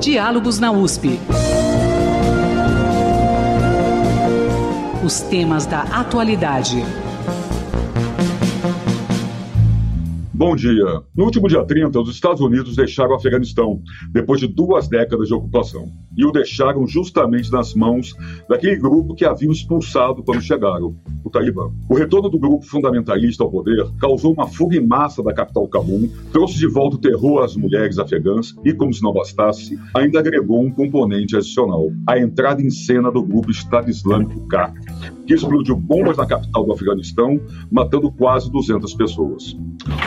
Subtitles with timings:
[0.00, 1.18] Diálogos na USP.
[5.04, 7.03] Os temas da atualidade.
[10.36, 11.00] Bom dia.
[11.16, 13.80] No último dia 30, os Estados Unidos deixaram o Afeganistão,
[14.10, 15.92] depois de duas décadas de ocupação.
[16.16, 18.16] E o deixaram justamente nas mãos
[18.48, 21.70] daquele grupo que haviam expulsado quando chegaram, o Talibã.
[21.88, 26.10] O retorno do grupo fundamentalista ao poder causou uma fuga em massa da capital Cabul,
[26.32, 30.60] trouxe de volta o terror às mulheres afegãs e, como se não bastasse, ainda agregou
[30.60, 34.74] um componente adicional: a entrada em cena do grupo Estado Islâmico K,
[35.26, 39.56] que explodiu bombas na capital do Afeganistão, matando quase 200 pessoas.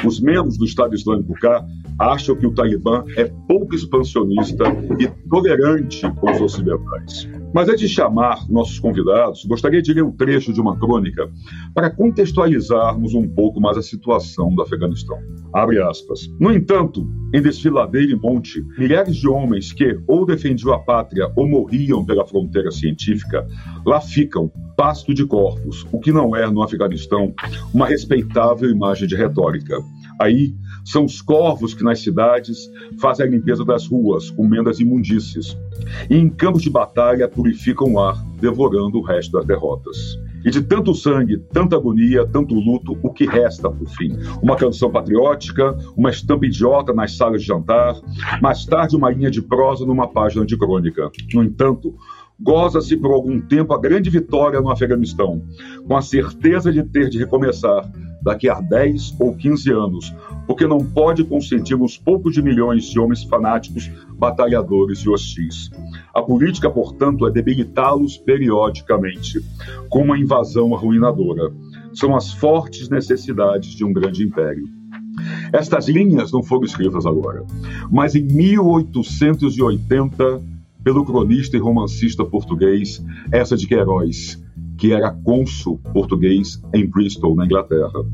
[0.06, 1.66] Os membros do Estado Islâmico K
[2.00, 4.66] acham que o Talibã é pouco expansionista
[5.00, 7.28] e tolerante com os ocidentais.
[7.58, 11.28] Mas antes de chamar nossos convidados, gostaria de ler um trecho de uma crônica
[11.74, 15.18] para contextualizarmos um pouco mais a situação do Afeganistão.
[15.52, 16.30] Abre aspas.
[16.40, 21.50] No entanto, em desfiladeiro e monte, milhares de homens que ou defendiam a pátria ou
[21.50, 23.48] morriam pela fronteira científica,
[23.84, 27.34] lá ficam, pasto de corpos, o que não é no Afeganistão
[27.74, 29.80] uma respeitável imagem de retórica.
[30.22, 30.54] Aí
[30.88, 32.72] são os corvos que nas cidades
[33.02, 35.58] fazem a limpeza das ruas, comendo as imundícies.
[36.10, 40.18] E em campos de batalha purificam o ar, devorando o resto das derrotas.
[40.46, 44.18] E de tanto sangue, tanta agonia, tanto luto, o que resta por fim?
[44.42, 48.00] Uma canção patriótica, uma estampa idiota nas salas de jantar,
[48.42, 51.12] mais tarde uma linha de prosa numa página de crônica.
[51.34, 51.96] No entanto,
[52.40, 55.42] goza-se por algum tempo a grande vitória no Afeganistão,
[55.86, 60.14] com a certeza de ter de recomeçar daqui a 10 ou 15 anos,
[60.46, 65.70] porque não pode consentir uns poucos de milhões de homens fanáticos, batalhadores e hostis.
[66.14, 69.42] A política, portanto, é debilitá-los periodicamente,
[69.90, 71.54] com uma invasão arruinadora.
[71.94, 74.68] São as fortes necessidades de um grande império.
[75.52, 77.44] Estas linhas não foram escritas agora,
[77.90, 80.42] mas em 1880,
[80.84, 84.40] pelo cronista e romancista português Essa de Queiroz,
[84.78, 88.06] que era cônsul português em Bristol, na Inglaterra.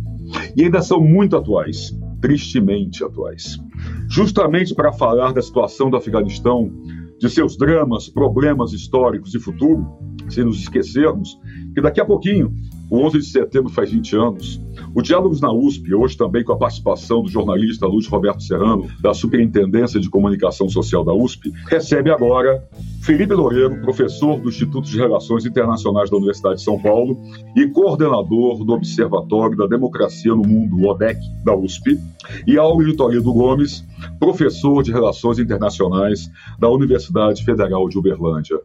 [0.56, 3.59] E ainda são muito atuais, tristemente atuais.
[4.07, 6.72] Justamente para falar da situação do Afeganistão,
[7.19, 9.85] de seus dramas, problemas históricos e futuro,
[10.29, 11.38] sem nos esquecermos
[11.73, 12.53] que daqui a pouquinho,
[12.94, 14.62] o 11 de setembro faz 20 anos,
[14.94, 19.16] o Diálogos na USP, hoje também com a participação do jornalista Luiz Roberto Serrano, da
[19.16, 22.64] Superintendência de Comunicação Social da USP, recebe agora
[23.02, 27.18] Felipe Loureiro, professor do Instituto de Relações Internacionais da Universidade de São Paulo
[27.56, 32.00] e coordenador do Observatório da Democracia no Mundo, ODEC, da USP,
[32.46, 33.84] e Áureo Toledo Gomes,
[34.20, 38.59] professor de Relações Internacionais da Universidade Federal de Uberlândia.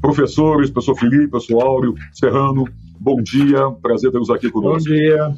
[0.00, 2.64] Professores, professor Felipe, professor Áureo, Serrano,
[3.02, 4.88] bom dia, prazer tê-los aqui conosco.
[4.88, 5.34] Bom dia.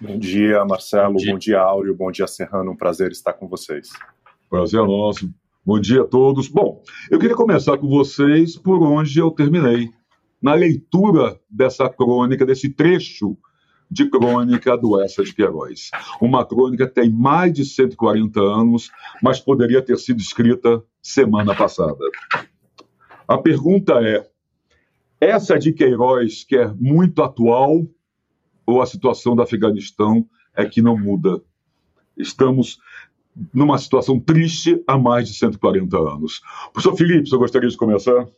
[0.00, 1.12] Bom dia, Marcelo.
[1.12, 1.32] Bom dia.
[1.32, 1.94] bom dia, Áureo.
[1.94, 2.72] Bom dia, Serrano.
[2.72, 3.90] Um prazer estar com vocês.
[4.48, 5.30] Prazer é nosso.
[5.64, 6.48] Bom dia a todos.
[6.48, 9.90] Bom, eu queria começar com vocês por onde eu terminei.
[10.40, 13.36] Na leitura dessa crônica, desse trecho
[13.90, 15.90] de crônica do Essa de Queiroz.
[16.20, 18.90] Uma crônica que tem mais de 140 anos,
[19.22, 21.98] mas poderia ter sido escrita semana passada.
[23.26, 24.26] A pergunta é:
[25.20, 27.86] essa de Queiroz, que é muito atual,
[28.66, 31.40] ou a situação do Afeganistão é que não muda.
[32.16, 32.78] Estamos
[33.54, 36.40] numa situação triste há mais de 140 anos.
[36.72, 38.28] Professor Felipe, você gostaria de começar?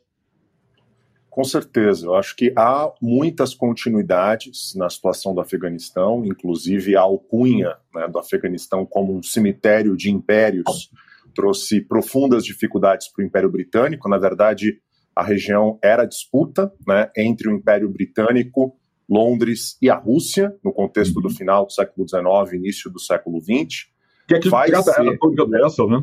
[1.29, 7.77] Com certeza, eu acho que há muitas continuidades na situação do Afeganistão, inclusive a alcunha
[7.95, 10.91] né, do Afeganistão como um cemitério de impérios
[11.35, 14.09] trouxe profundas dificuldades para o Império Britânico.
[14.09, 14.81] Na verdade,
[15.21, 18.75] a região era disputa né, entre o Império Britânico
[19.07, 21.23] Londres e a Rússia, no contexto uhum.
[21.23, 23.91] do final do século XIX, início do século XX.
[24.27, 24.77] Que é que vai ser...
[24.77, 26.03] a dessa, né?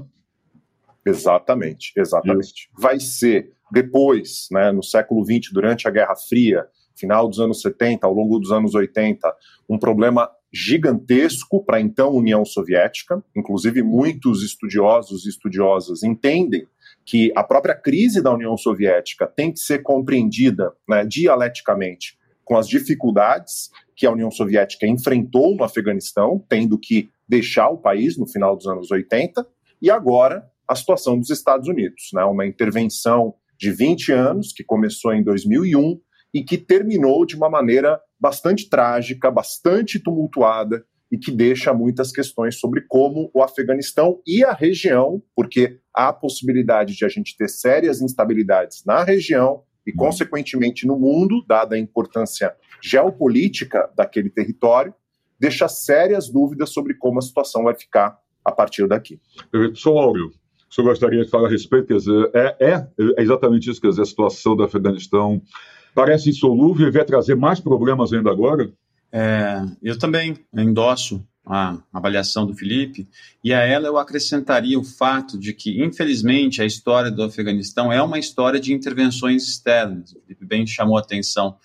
[1.03, 2.69] Exatamente, exatamente.
[2.69, 2.69] Isso.
[2.77, 8.05] Vai ser depois, né, no século XX, durante a Guerra Fria, final dos anos 70,
[8.05, 9.33] ao longo dos anos 80,
[9.67, 13.23] um problema gigantesco para a então União Soviética.
[13.35, 16.67] Inclusive, muitos estudiosos e estudiosas entendem
[17.07, 22.67] que a própria crise da União Soviética tem que ser compreendida né, dialeticamente com as
[22.67, 28.57] dificuldades que a União Soviética enfrentou no Afeganistão, tendo que deixar o país no final
[28.57, 29.47] dos anos 80,
[29.81, 32.25] e agora a situação dos Estados Unidos, né?
[32.25, 35.99] uma intervenção de 20 anos, que começou em 2001
[36.33, 42.59] e que terminou de uma maneira bastante trágica, bastante tumultuada e que deixa muitas questões
[42.59, 47.49] sobre como o Afeganistão e a região, porque há a possibilidade de a gente ter
[47.49, 54.93] sérias instabilidades na região e, consequentemente, no mundo, dada a importância geopolítica daquele território,
[55.39, 59.19] deixa sérias dúvidas sobre como a situação vai ficar a partir daqui.
[59.49, 60.31] Professor Áureo,
[60.69, 61.87] o senhor gostaria de falar a respeito?
[61.87, 62.87] Quer dizer, é, é,
[63.17, 65.41] é exatamente isso, quer dizer, a situação do Afeganistão
[65.95, 68.69] parece insolúvel e vai trazer mais problemas ainda agora?
[69.11, 73.07] É, eu também endosso a avaliação do Felipe,
[73.41, 78.01] e a ela eu acrescentaria o fato de que, infelizmente, a história do Afeganistão é
[78.01, 80.11] uma história de intervenções externas.
[80.11, 81.57] O Felipe bem chamou a atenção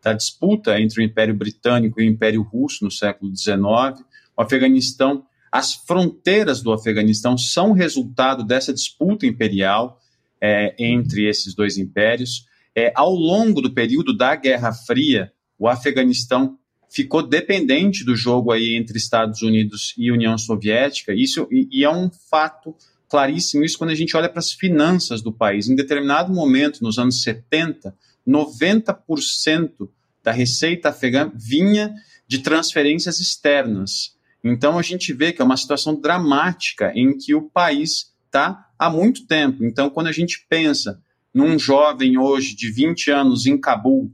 [0.00, 4.06] da disputa entre o Império Britânico e o Império Russo no século XIX.
[4.36, 9.98] O Afeganistão, as fronteiras do Afeganistão são resultado dessa disputa imperial
[10.40, 12.46] é, entre esses dois impérios.
[12.76, 16.58] É, ao longo do período da Guerra Fria, o Afeganistão
[16.94, 21.12] ficou dependente do jogo aí entre Estados Unidos e União Soviética.
[21.12, 22.72] Isso e, e é um fato
[23.08, 25.68] claríssimo isso quando a gente olha para as finanças do país.
[25.68, 27.92] Em determinado momento, nos anos 70,
[28.26, 29.88] 90%
[30.22, 31.92] da receita afegã vinha
[32.28, 34.14] de transferências externas.
[34.42, 38.88] Então a gente vê que é uma situação dramática em que o país está há
[38.88, 39.64] muito tempo.
[39.64, 41.00] Então, quando a gente pensa
[41.32, 44.12] num jovem hoje de 20 anos em Cabul,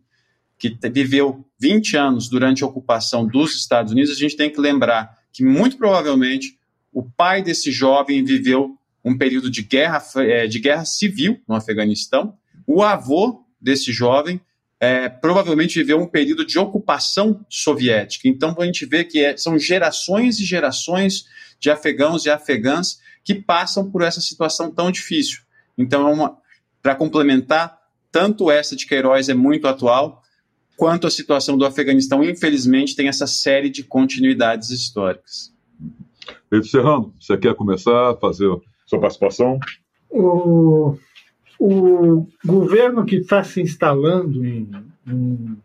[0.60, 5.18] que viveu 20 anos durante a ocupação dos Estados Unidos, a gente tem que lembrar
[5.32, 6.58] que, muito provavelmente,
[6.92, 12.34] o pai desse jovem viveu um período de guerra, é, de guerra civil no Afeganistão.
[12.66, 14.38] O avô desse jovem
[14.78, 18.28] é, provavelmente viveu um período de ocupação soviética.
[18.28, 21.24] Então, a gente vê que é, são gerações e gerações
[21.58, 25.40] de afegãos e afegãs que passam por essa situação tão difícil.
[25.76, 26.32] Então, é
[26.82, 27.78] para complementar,
[28.12, 30.22] tanto essa de Queiroz é muito atual,
[30.81, 35.53] quanto a situação do Afeganistão, infelizmente, tem essa série de continuidades históricas.
[36.49, 38.49] Pedro Serrano, você quer começar a fazer
[38.87, 39.61] sua participação?
[40.09, 40.97] O,
[41.59, 44.71] o governo que está se instalando em,
[45.06, 45.59] em,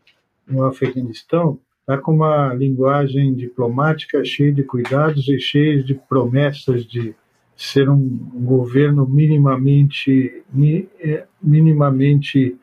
[0.45, 7.15] no Afeganistão está com uma linguagem diplomática cheia de cuidados e cheia de promessas de
[7.55, 8.05] ser um
[8.43, 10.43] governo minimamente,
[10.99, 12.57] é, minimamente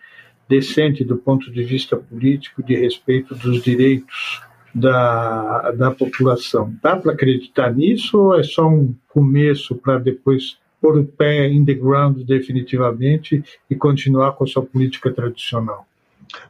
[0.53, 4.43] decente do ponto de vista político de respeito dos direitos
[4.75, 6.75] da, da população.
[6.83, 11.65] Dá para acreditar nisso ou é só um começo para depois pôr o pé in
[11.65, 15.87] the ground definitivamente e continuar com a sua política tradicional?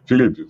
[0.05, 0.49] Felipe,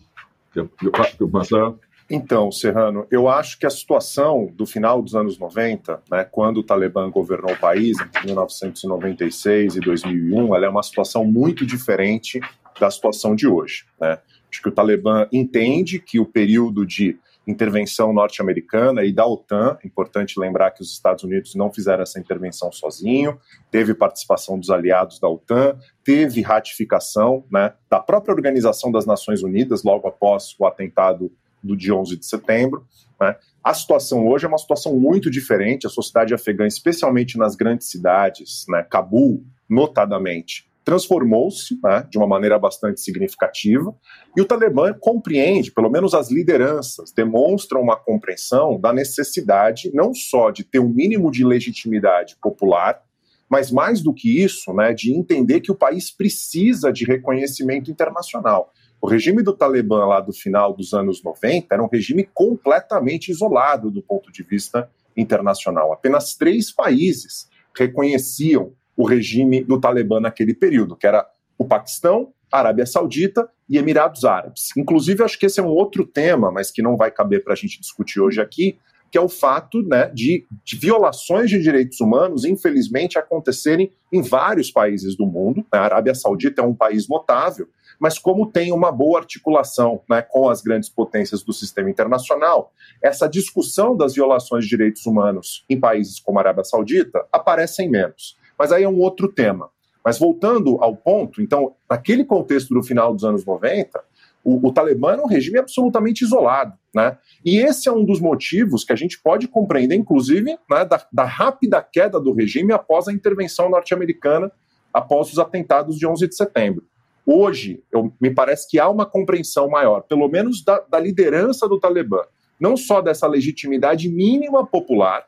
[0.55, 1.75] quer, quer começar?
[2.09, 6.63] Então, Serrano, eu acho que a situação do final dos anos 90, né, quando o
[6.63, 12.41] Talibã governou o país, entre 1996 e 2001, ela é uma situação muito diferente
[12.79, 13.85] da situação de hoje.
[14.01, 14.19] Né?
[14.51, 20.39] Acho que o Talibã entende que o período de intervenção norte-americana e da OTAN, importante
[20.39, 23.39] lembrar que os Estados Unidos não fizeram essa intervenção sozinho,
[23.71, 29.83] teve participação dos aliados da OTAN, teve ratificação né, da própria Organização das Nações Unidas
[29.83, 31.33] logo após o atentado
[31.63, 32.87] do dia 11 de setembro.
[33.21, 33.37] Né.
[33.63, 38.67] A situação hoje é uma situação muito diferente, a sociedade afegã, especialmente nas grandes cidades,
[38.69, 43.95] né, Cabul, notadamente, transformou-se né, de uma maneira bastante significativa,
[44.37, 50.51] e o Talibã compreende, pelo menos as lideranças demonstram uma compreensão da necessidade não só
[50.51, 53.01] de ter um mínimo de legitimidade popular,
[53.49, 58.73] mas mais do que isso, né, de entender que o país precisa de reconhecimento internacional.
[59.01, 63.91] O regime do Talibã lá do final dos anos 90 era um regime completamente isolado
[63.91, 65.93] do ponto de vista internacional.
[65.93, 71.27] Apenas três países reconheciam o regime do Talibã naquele período, que era
[71.59, 74.69] o Paquistão, Arábia Saudita e Emirados Árabes.
[74.77, 77.57] Inclusive, acho que esse é um outro tema, mas que não vai caber para a
[77.57, 78.79] gente discutir hoje aqui,
[79.11, 84.71] que é o fato né, de, de, violações de direitos humanos, infelizmente, acontecerem em vários
[84.71, 85.65] países do mundo.
[85.71, 87.69] A Arábia Saudita é um país notável,
[88.01, 92.73] mas como tem uma boa articulação né, com as grandes potências do sistema internacional,
[93.03, 98.37] essa discussão das violações de direitos humanos em países como a Arábia Saudita aparecem menos.
[98.63, 99.71] Mas aí é um outro tema.
[100.05, 104.01] Mas voltando ao ponto, então, naquele contexto do final dos anos 90,
[104.45, 106.73] o, o Talibã era um regime absolutamente isolado.
[106.95, 107.19] Né?
[107.45, 111.25] E esse é um dos motivos que a gente pode compreender, inclusive, né, da, da
[111.25, 114.53] rápida queda do regime após a intervenção norte-americana,
[114.95, 116.85] após os atentados de 11 de setembro.
[117.27, 121.81] Hoje, eu, me parece que há uma compreensão maior, pelo menos da, da liderança do
[121.81, 122.23] Talibã,
[122.61, 125.27] não só dessa legitimidade mínima popular,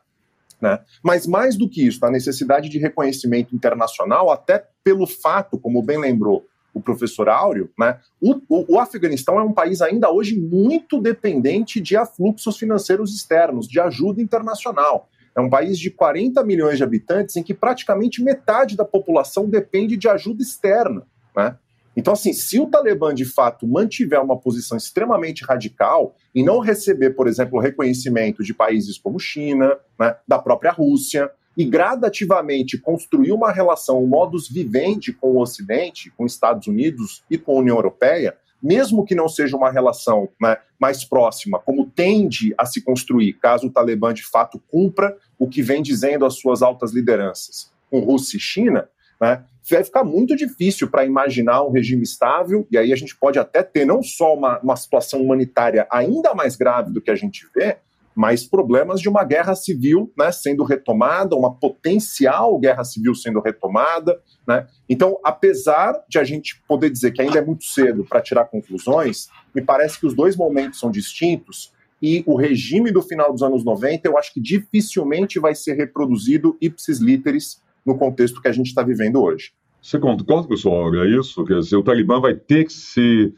[0.61, 0.79] né?
[1.03, 5.99] Mas mais do que isso, a necessidade de reconhecimento internacional, até pelo fato, como bem
[5.99, 10.99] lembrou o professor Áureo, né, o, o, o, Afeganistão é um país ainda hoje muito
[10.99, 15.09] dependente de afluxos financeiros externos, de ajuda internacional.
[15.33, 19.95] É um país de 40 milhões de habitantes em que praticamente metade da população depende
[19.95, 21.07] de ajuda externa.
[21.35, 21.57] Né?
[21.95, 27.11] Então, assim, se o Talibã de fato mantiver uma posição extremamente radical e não receber,
[27.11, 33.51] por exemplo, reconhecimento de países como China, né, da própria Rússia, e gradativamente construir uma
[33.51, 37.77] relação, um modus vivendi com o Ocidente, com os Estados Unidos e com a União
[37.77, 43.33] Europeia, mesmo que não seja uma relação né, mais próxima, como tende a se construir,
[43.33, 47.99] caso o Talibã de fato cumpra o que vem dizendo as suas altas lideranças com
[47.99, 52.93] Rússia e China, né, vai ficar muito difícil para imaginar um regime estável, e aí
[52.93, 57.01] a gente pode até ter não só uma, uma situação humanitária ainda mais grave do
[57.01, 57.77] que a gente vê,
[58.15, 64.17] mas problemas de uma guerra civil né, sendo retomada, uma potencial guerra civil sendo retomada.
[64.47, 64.65] Né?
[64.87, 69.27] Então, apesar de a gente poder dizer que ainda é muito cedo para tirar conclusões,
[69.53, 73.65] me parece que os dois momentos são distintos e o regime do final dos anos
[73.65, 78.67] 90 eu acho que dificilmente vai ser reproduzido ipsis literis no contexto que a gente
[78.67, 79.51] está vivendo hoje.
[79.81, 80.93] Você concorda, pessoal?
[80.95, 81.45] É isso?
[81.45, 83.33] Quer dizer, o Talibã vai ter que se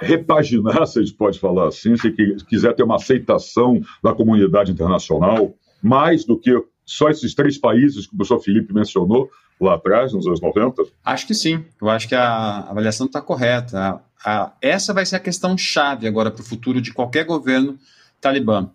[0.00, 2.10] repaginar, se a gente pode falar assim, se
[2.46, 6.52] quiser ter uma aceitação da comunidade internacional, mais do que
[6.84, 10.82] só esses três países que o professor Felipe mencionou lá atrás, nos anos 90?
[11.04, 11.64] Acho que sim.
[11.80, 13.78] Eu acho que a avaliação está correta.
[14.24, 17.78] A, a, essa vai ser a questão chave agora para o futuro de qualquer governo
[18.20, 18.70] talibã.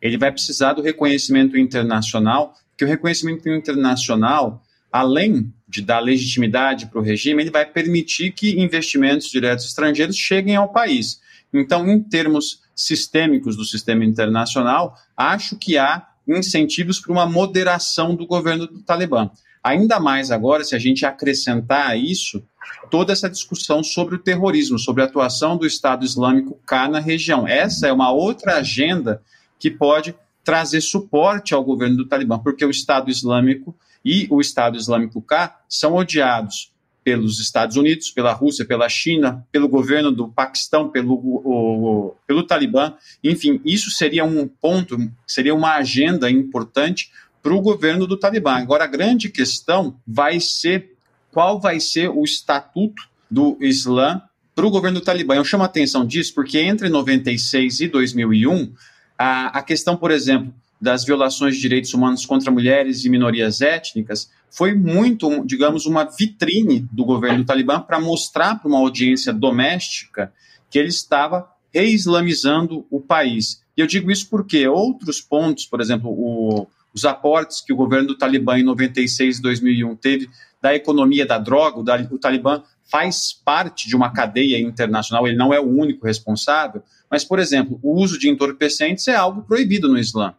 [0.00, 6.98] Ele vai precisar do reconhecimento internacional, que o reconhecimento internacional, além de dar legitimidade para
[6.98, 11.20] o regime, ele vai permitir que investimentos diretos estrangeiros cheguem ao país.
[11.52, 18.26] Então, em termos sistêmicos do sistema internacional, acho que há incentivos para uma moderação do
[18.26, 19.30] governo do Talibã.
[19.62, 22.42] Ainda mais agora, se a gente acrescentar a isso
[22.90, 27.46] toda essa discussão sobre o terrorismo, sobre a atuação do Estado Islâmico cá na região.
[27.46, 29.20] Essa é uma outra agenda
[29.58, 30.14] que pode
[30.50, 33.72] trazer suporte ao governo do Talibã, porque o Estado Islâmico
[34.04, 36.72] e o Estado Islâmico cá são odiados
[37.04, 42.94] pelos Estados Unidos, pela Rússia, pela China, pelo governo do Paquistão, pelo, o, pelo Talibã.
[43.22, 48.54] Enfim, isso seria um ponto, seria uma agenda importante para o governo do Talibã.
[48.54, 50.96] Agora, a grande questão vai ser
[51.30, 54.20] qual vai ser o estatuto do Islã
[54.52, 55.36] para o governo do Talibã.
[55.36, 58.74] Eu chamo a atenção disso porque entre 96 e 2001,
[59.22, 60.50] a, a questão, por exemplo,
[60.80, 66.88] das violações de direitos humanos contra mulheres e minorias étnicas foi muito, digamos, uma vitrine
[66.90, 70.32] do governo do Talibã para mostrar para uma audiência doméstica
[70.70, 73.62] que ele estava reislamizando o país.
[73.76, 78.08] E eu digo isso porque outros pontos, por exemplo, o, os aportes que o governo
[78.08, 80.30] do Talibã em 96 e 2001 teve
[80.62, 85.52] da economia da droga, o, o Talibã faz parte de uma cadeia internacional, ele não
[85.52, 89.98] é o único responsável, mas, por exemplo, o uso de entorpecentes é algo proibido no
[89.98, 90.34] Islã.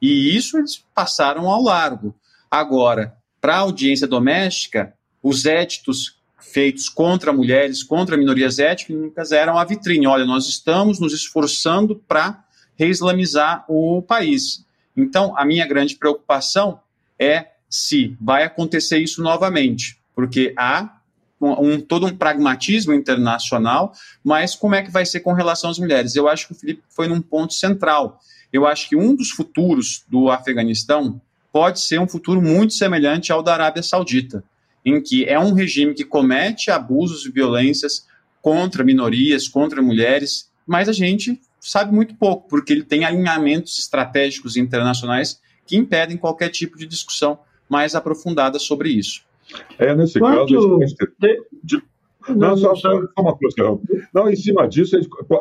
[0.00, 2.14] E isso eles passaram ao largo.
[2.50, 9.64] Agora, para a audiência doméstica, os éditos feitos contra mulheres, contra minorias étnicas, eram a
[9.64, 10.06] vitrine.
[10.06, 12.44] Olha, nós estamos nos esforçando para
[12.76, 14.64] reislamizar o país.
[14.96, 16.80] Então, a minha grande preocupação
[17.18, 21.00] é se vai acontecer isso novamente, porque há
[21.52, 26.16] um, todo um pragmatismo internacional, mas como é que vai ser com relação às mulheres?
[26.16, 28.20] Eu acho que o Felipe foi num ponto central
[28.54, 31.20] eu acho que um dos futuros do Afeganistão
[31.52, 34.44] pode ser um futuro muito semelhante ao da Arábia Saudita,
[34.84, 38.06] em que é um regime que comete abusos e violências
[38.40, 44.56] contra minorias, contra mulheres, mas a gente sabe muito pouco, porque ele tem alinhamentos estratégicos
[44.56, 49.24] internacionais que impedem qualquer tipo de discussão mais aprofundada sobre isso.
[49.78, 50.78] É, nesse Quanto caso,
[51.62, 51.82] de,
[52.28, 53.78] não, só, só uma coisa,
[54.14, 54.96] Não, em cima disso,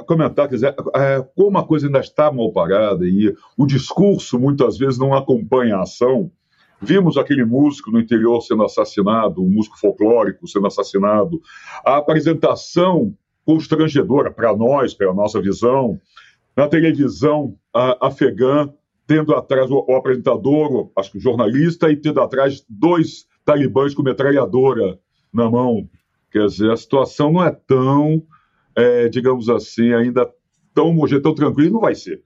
[0.06, 4.78] comentar, quer dizer, é, como a coisa ainda está mal parada e o discurso muitas
[4.78, 6.30] vezes não acompanha a ação.
[6.82, 11.42] Vimos aquele músico no interior sendo assassinado, um músico folclórico sendo assassinado.
[11.86, 15.98] A apresentação constrangedora para nós, pela nossa visão,
[16.56, 18.70] na televisão a, afegã,
[19.08, 24.04] tendo atrás o, o apresentador, acho que o jornalista, e tendo atrás dois talibãs com
[24.04, 25.00] metralhadora
[25.34, 25.90] na mão.
[26.32, 28.24] Quer dizer, a situação não é tão,
[28.76, 30.30] é, digamos assim, ainda
[30.74, 32.24] tão homogênea, tão tranquila, não vai ser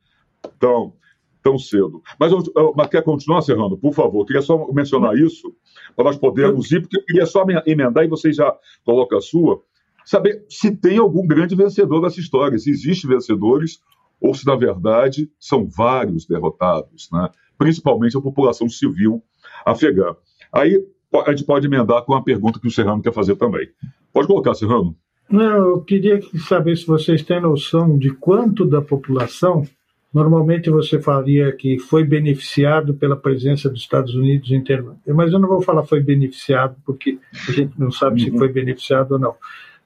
[0.59, 0.93] tão,
[1.41, 2.01] tão cedo.
[2.19, 2.31] Mas,
[2.75, 3.77] mas quer continuar, Serrano?
[3.77, 5.53] Por favor, queria só mencionar isso,
[5.95, 8.55] para nós podermos ir, porque eu queria só emendar e você já
[8.85, 9.61] coloca a sua,
[10.05, 13.79] saber se tem algum grande vencedor dessa história, se existem vencedores
[14.19, 17.29] ou se, na verdade, são vários derrotados, né?
[17.57, 19.21] principalmente a população civil
[19.65, 20.15] afegã.
[20.51, 20.83] Aí
[21.13, 23.67] a gente pode emendar com a pergunta que o Serrano quer fazer também.
[24.13, 24.95] Pode colocar, Serrano.
[25.29, 29.65] Não, eu queria saber se vocês têm noção de quanto da população
[30.13, 34.95] normalmente você falaria que foi beneficiado pela presença dos Estados Unidos em termos.
[35.05, 38.31] Mas eu não vou falar foi beneficiado, porque a gente não sabe uhum.
[38.31, 39.35] se foi beneficiado ou não.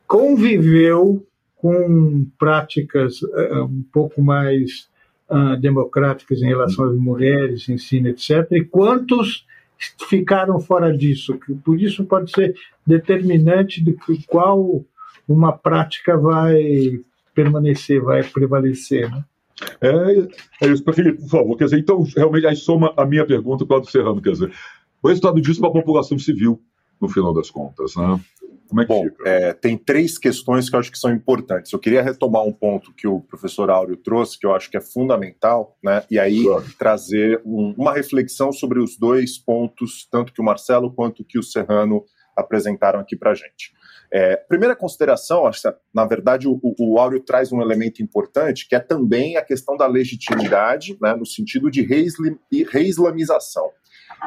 [0.08, 1.26] conviveu
[1.58, 4.90] com práticas uh, um pouco mais
[5.30, 8.48] uh, democráticas em relação às mulheres, ensino, etc.
[8.52, 9.46] E quantos
[10.10, 11.40] ficaram fora disso?
[11.64, 13.96] Por isso pode ser determinante de
[14.28, 14.84] qual
[15.28, 17.00] uma prática vai
[17.34, 19.10] permanecer, vai prevalecer.
[19.10, 19.24] Né?
[19.80, 21.58] É, é isso, Felipe, por favor.
[21.58, 24.52] Quer dizer, então, realmente, aí soma a minha pergunta, Claudio Serrano, quer dizer,
[25.02, 26.62] o resultado disso para a população civil,
[27.00, 28.20] no final das contas, né?
[28.72, 29.30] Como é que Bom, fica?
[29.30, 31.74] É, tem três questões que eu acho que são importantes.
[31.74, 34.82] Eu queria retomar um ponto que o professor Áureo trouxe, que eu acho que é
[34.82, 36.02] fundamental, né?
[36.10, 36.64] E aí claro.
[36.80, 41.44] trazer um, uma reflexão sobre os dois pontos, tanto que o Marcelo quanto que o
[41.44, 43.74] Serrano apresentaram aqui para a gente.
[44.10, 48.76] É, primeira consideração, acho que, na verdade, o, o Áureo traz um elemento importante, que
[48.76, 51.82] é também a questão da legitimidade, né, no sentido de
[52.64, 53.70] reislamização.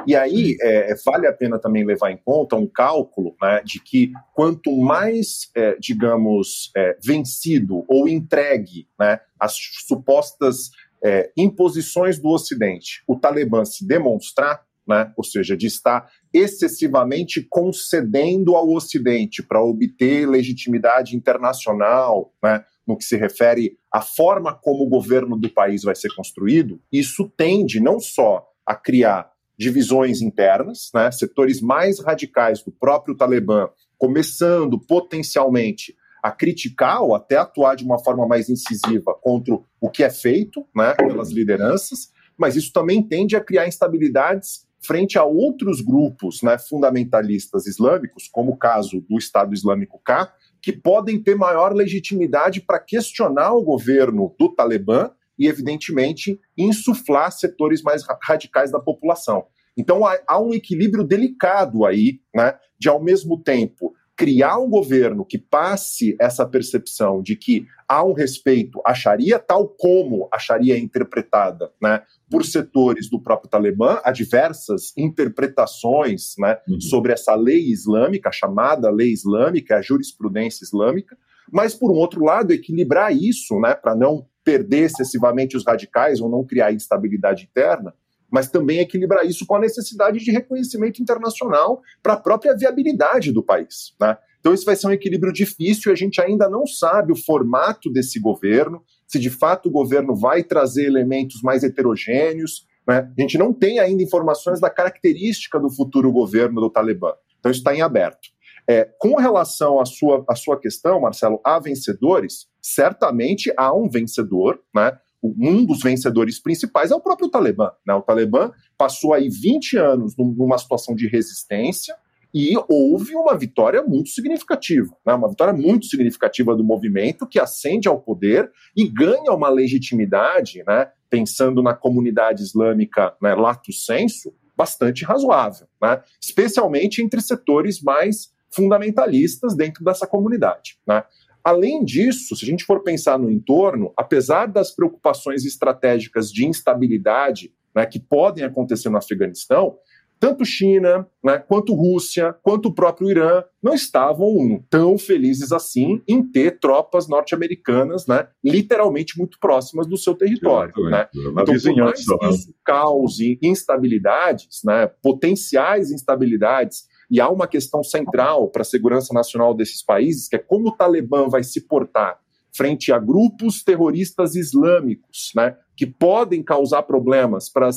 [0.06, 4.12] E aí é, vale a pena também levar em conta um cálculo né, de que
[4.34, 9.54] quanto mais, é, digamos, é, vencido ou entregue né, as
[9.86, 10.70] supostas
[11.04, 15.12] é, imposições do Ocidente o Talibã se demonstrar, né?
[15.16, 22.64] ou seja, de estar excessivamente concedendo ao Ocidente para obter legitimidade internacional, né?
[22.86, 27.30] no que se refere à forma como o governo do país vai ser construído, isso
[27.36, 31.10] tende não só a criar divisões internas, né?
[31.10, 37.98] setores mais radicais do próprio Talibã, começando potencialmente a criticar ou até atuar de uma
[37.98, 43.36] forma mais incisiva contra o que é feito né, pelas lideranças, mas isso também tende
[43.36, 49.54] a criar instabilidades frente a outros grupos né, fundamentalistas islâmicos, como o caso do Estado
[49.54, 56.38] Islâmico K, que podem ter maior legitimidade para questionar o governo do Talibã e, evidentemente,
[56.56, 59.46] insuflar setores mais radicais da população.
[59.76, 65.36] Então há, um equilíbrio delicado aí, né, de ao mesmo tempo criar um governo que
[65.36, 70.78] passe essa percepção de que há um respeito à Sharia, tal como a Sharia é
[70.78, 72.00] interpretada né,
[72.30, 76.80] por setores do próprio Talibã, há diversas interpretações né, uhum.
[76.80, 81.16] sobre essa lei islâmica, a chamada lei islâmica, a jurisprudência islâmica,
[81.52, 86.28] mas, por um outro lado, equilibrar isso, né, para não perder excessivamente os radicais ou
[86.28, 87.94] não criar instabilidade interna,
[88.30, 93.42] mas também equilibrar isso com a necessidade de reconhecimento internacional para a própria viabilidade do
[93.42, 93.94] país.
[94.00, 94.16] Né?
[94.40, 97.90] Então, isso vai ser um equilíbrio difícil e a gente ainda não sabe o formato
[97.90, 102.66] desse governo, se de fato o governo vai trazer elementos mais heterogêneos.
[102.86, 103.10] Né?
[103.16, 107.12] A gente não tem ainda informações da característica do futuro governo do Talibã.
[107.38, 108.34] Então, isso está em aberto.
[108.68, 112.48] É, com relação à sua, à sua questão, Marcelo, há vencedores?
[112.64, 114.96] Certamente há um vencedor, né?
[115.22, 117.70] um dos vencedores principais é o próprio Talibã.
[117.86, 117.92] Né?
[117.92, 121.94] O Talibã passou aí 20 anos numa situação de resistência
[122.32, 125.12] e houve uma vitória muito significativa, né?
[125.12, 130.90] uma vitória muito significativa do movimento que ascende ao poder e ganha uma legitimidade, né?
[131.10, 136.02] pensando na comunidade islâmica né, lato senso, bastante razoável, né?
[136.18, 140.78] especialmente entre setores mais fundamentalistas dentro dessa comunidade.
[140.86, 141.04] Né?
[141.44, 147.52] Além disso, se a gente for pensar no entorno, apesar das preocupações estratégicas de instabilidade
[147.74, 149.76] né, que podem acontecer no Afeganistão,
[150.18, 156.22] tanto China, né, quanto Rússia, quanto o próprio Irã não estavam tão felizes assim em
[156.22, 160.72] ter tropas norte-americanas, né, literalmente muito próximas do seu território.
[160.84, 161.08] Né?
[161.14, 168.48] Então, por mais que isso cause instabilidades, né, potenciais instabilidades e há uma questão central
[168.48, 172.18] para a segurança nacional desses países, que é como o Talibã vai se portar
[172.56, 177.68] frente a grupos terroristas islâmicos, né, que podem causar problemas para,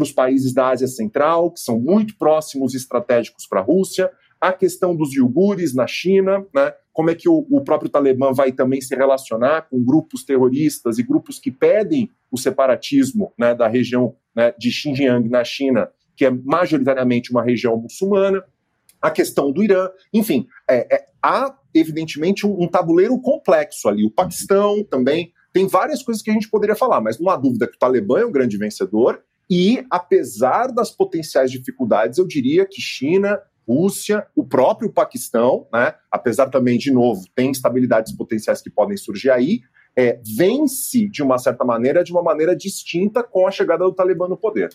[0.00, 4.52] os países da Ásia Central, que são muito próximos e estratégicos para a Rússia, a
[4.52, 8.80] questão dos iugures na China, né, como é que o, o, próprio Talibã vai também
[8.80, 14.54] se relacionar com grupos terroristas e grupos que pedem o separatismo né, da região né,
[14.58, 18.42] de Xinjiang na China, que é majoritariamente uma região muçulmana
[19.00, 24.04] a questão do Irã, enfim, é, é, há evidentemente um, um, tabuleiro complexo ali.
[24.04, 27.66] O Paquistão também tem várias coisas que a gente poderia falar, mas não há dúvida
[27.66, 32.80] que o Talibã é um grande vencedor e, apesar das potenciais dificuldades, eu diria que
[32.80, 38.96] China, Rússia, o próprio Paquistão, né, apesar também, de novo, tem instabilidades potenciais que podem
[38.96, 39.60] surgir aí,
[39.96, 44.28] é, vence de uma certa maneira, de uma maneira distinta com a chegada do Talibã
[44.28, 44.70] no poder.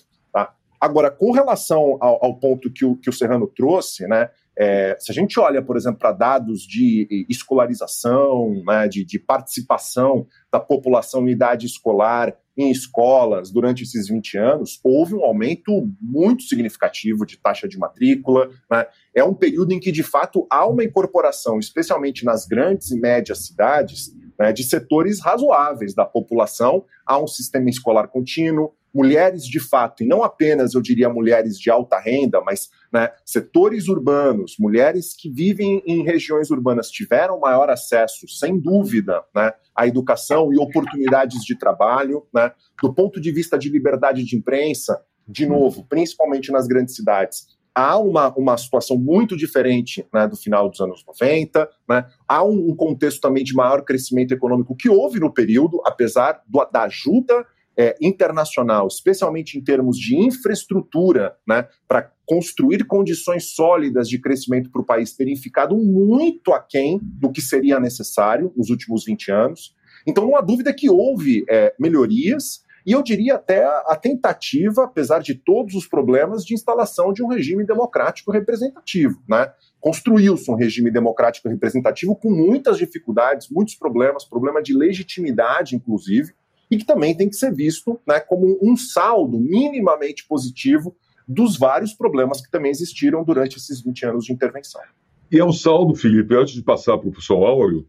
[0.82, 5.10] Agora, com relação ao, ao ponto que o, que o Serrano trouxe, né, É, se
[5.10, 11.26] a gente olha, por exemplo, para dados de escolarização, né, de, de, participação da população
[11.26, 17.38] em idade escolar em escolas durante esses 20 anos, houve um aumento muito significativo de
[17.38, 18.50] taxa de matrícula.
[18.70, 18.86] Né?
[19.16, 23.46] É um período em que, de fato, há uma incorporação, especialmente nas grandes e médias
[23.46, 30.04] cidades, né, de setores razoáveis da população a um sistema escolar contínuo, mulheres de fato,
[30.04, 35.30] e não apenas, eu diria, mulheres de alta renda, mas né, setores urbanos, mulheres que
[35.30, 41.58] vivem em regiões urbanas tiveram maior acesso, sem dúvida, né, à educação e oportunidades de
[41.58, 42.26] trabalho.
[42.34, 42.52] Né,
[42.82, 47.98] do ponto de vista de liberdade de imprensa, de novo, principalmente nas grandes cidades, há
[47.98, 52.76] uma, uma situação muito diferente né, do final dos anos 90, né, há um, um,
[52.76, 57.46] contexto também de maior crescimento econômico que houve no período, apesar do, da ajuda
[57.82, 64.82] é, internacional, especialmente em termos de infraestrutura, né, para construir condições sólidas de crescimento para
[64.82, 69.76] o país, terem ficado muito aquém do que seria necessário nos últimos 20 anos.
[70.06, 75.20] Então, não há dúvida que houve é, melhorias, e eu diria até a tentativa, apesar
[75.20, 79.22] de todos os problemas, de instalação de um regime democrático representativo.
[79.28, 79.52] Né?
[79.80, 86.34] Construiu-se um regime democrático representativo com muitas dificuldades, muitos problemas, problema de legitimidade, inclusive,
[86.72, 90.96] e que também tem que ser visto né, como um saldo minimamente positivo
[91.28, 94.82] dos vários problemas que também existiram durante esses 20 anos de intervenção.
[95.30, 97.86] E é um saldo, Felipe, antes de passar para o professor Áureo,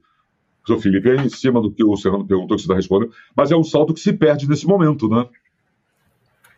[0.64, 3.53] professor Felipe, é em cima do que o Serrano perguntou, que você está respondendo, mas
[3.53, 5.29] é um salto que se perde nesse momento, né?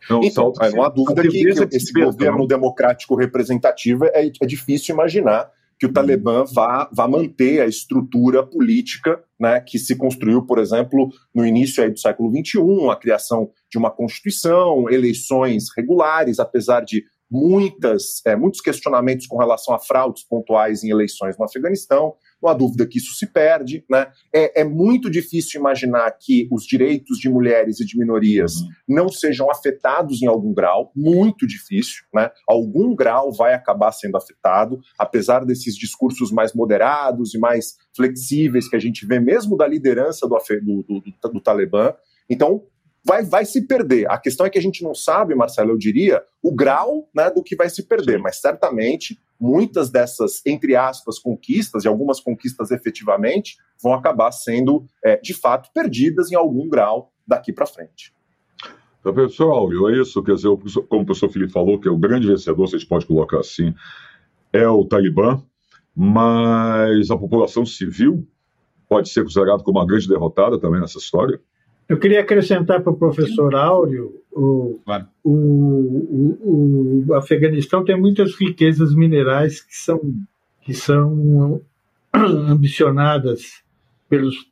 [0.09, 2.47] É um então, salto não há dúvida que, que esse governo não.
[2.47, 9.21] democrático representativo é, é difícil imaginar que o Talibã vá, vá manter a estrutura política
[9.39, 13.91] né, que se construiu, por exemplo, no início do século XXI, a criação de uma
[13.91, 20.89] constituição, eleições regulares, apesar de muitas, é, muitos questionamentos com relação a fraudes pontuais em
[20.89, 23.83] eleições no Afeganistão, não há dúvida que isso se perde.
[23.89, 24.07] Né?
[24.33, 28.69] É, é muito difícil imaginar que os direitos de mulheres e de minorias uhum.
[28.87, 32.03] não sejam afetados em algum grau, muito difícil.
[32.13, 32.29] Né?
[32.47, 38.75] Algum grau vai acabar sendo afetado, apesar desses discursos mais moderados e mais flexíveis que
[38.75, 41.93] a gente vê mesmo da liderança do, do, do, do Talibã.
[42.29, 42.63] Então,
[43.05, 44.09] vai, vai se perder.
[44.09, 47.43] A questão é que a gente não sabe, Marcelo, eu diria, o grau né, do
[47.43, 53.57] que vai se perder, mas certamente muitas dessas, entre aspas, conquistas, e algumas conquistas efetivamente,
[53.81, 58.13] vão acabar sendo, é, de fato, perdidas em algum grau daqui para frente.
[58.99, 60.23] Então, pessoal, é isso.
[60.23, 60.47] Quer dizer,
[60.89, 63.39] como o professor Felipe falou, que é o grande vencedor, se a gente pode colocar
[63.39, 63.73] assim,
[64.51, 65.43] é o Talibã,
[65.95, 68.27] mas a população civil
[68.89, 71.39] pode ser considerada como uma grande derrotada também nessa história?
[71.87, 75.05] Eu queria acrescentar para o professor Áureo, o, claro.
[75.23, 75.31] o,
[76.43, 80.01] o, o, Afeganistão tem muitas riquezas minerais que são,
[80.61, 81.61] que são
[82.13, 83.63] ambicionadas
[84.09, 84.47] pelos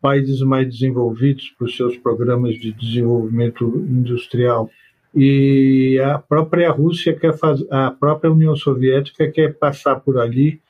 [0.00, 4.70] países mais desenvolvidos por seus programas de desenvolvimento industrial.
[5.14, 10.60] E a própria Rússia quer fazer, a própria União Soviética quer passar por ali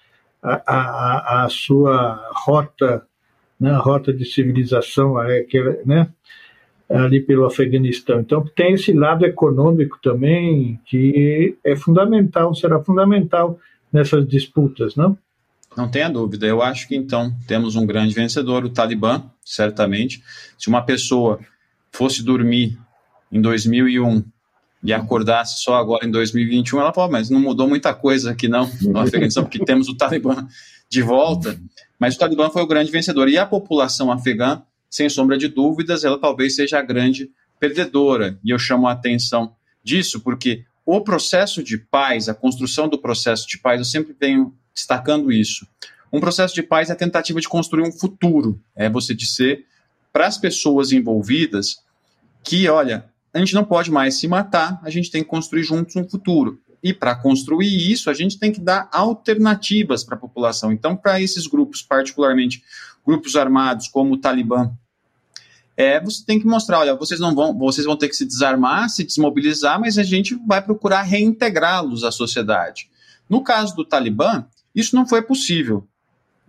[0.41, 3.05] a, a, a sua rota
[3.59, 6.09] né, a rota de civilização aquela, né,
[6.89, 8.21] ali pelo Afeganistão.
[8.21, 13.59] Então tem esse lado econômico também que é fundamental, será fundamental
[13.93, 15.17] nessas disputas, não?
[15.77, 16.47] Não tenha dúvida.
[16.47, 20.23] Eu acho que então temos um grande vencedor, o Talibã, certamente.
[20.59, 21.39] Se uma pessoa
[21.93, 22.79] fosse dormir
[23.31, 24.25] em 2001
[24.83, 28.71] e acordasse só agora em 2021, ela fala, mas não mudou muita coisa aqui não
[28.83, 30.47] no Afeganistão, porque temos o Talibã
[30.89, 31.59] de volta.
[31.99, 33.29] Mas o Talibã foi o grande vencedor.
[33.29, 38.39] E a população afegã, sem sombra de dúvidas, ela talvez seja a grande perdedora.
[38.45, 43.47] E eu chamo a atenção disso porque o processo de paz, a construção do processo
[43.49, 45.67] de paz, eu sempre venho destacando isso.
[46.13, 48.61] Um processo de paz é a tentativa de construir um futuro.
[48.75, 49.65] É você dizer
[50.13, 51.77] para as pessoas envolvidas
[52.43, 55.95] que, olha, a gente não pode mais se matar, a gente tem que construir juntos
[55.97, 56.59] um futuro.
[56.83, 60.73] E para construir isso, a gente tem que dar alternativas para a população.
[60.73, 62.63] Então, para esses grupos, particularmente
[63.05, 64.73] grupos armados como o Talibã,
[65.77, 68.89] é, você tem que mostrar, olha, vocês não vão, vocês vão ter que se desarmar,
[68.89, 72.89] se desmobilizar, mas a gente vai procurar reintegrá-los à sociedade.
[73.29, 75.87] No caso do Talibã, isso não foi possível.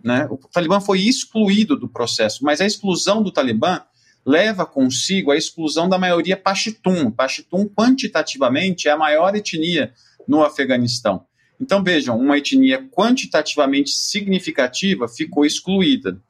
[0.02, 0.26] Né?
[0.30, 3.82] O Talibã foi excluído do processo, mas a exclusão do Talibã
[4.24, 7.10] leva consigo a exclusão da maioria Pashtun.
[7.10, 9.92] Pashtun, quantitativamente, é a maior etnia
[10.28, 11.24] no Afeganistão.
[11.60, 16.20] Então, vejam, uma etnia quantitativamente significativa ficou excluída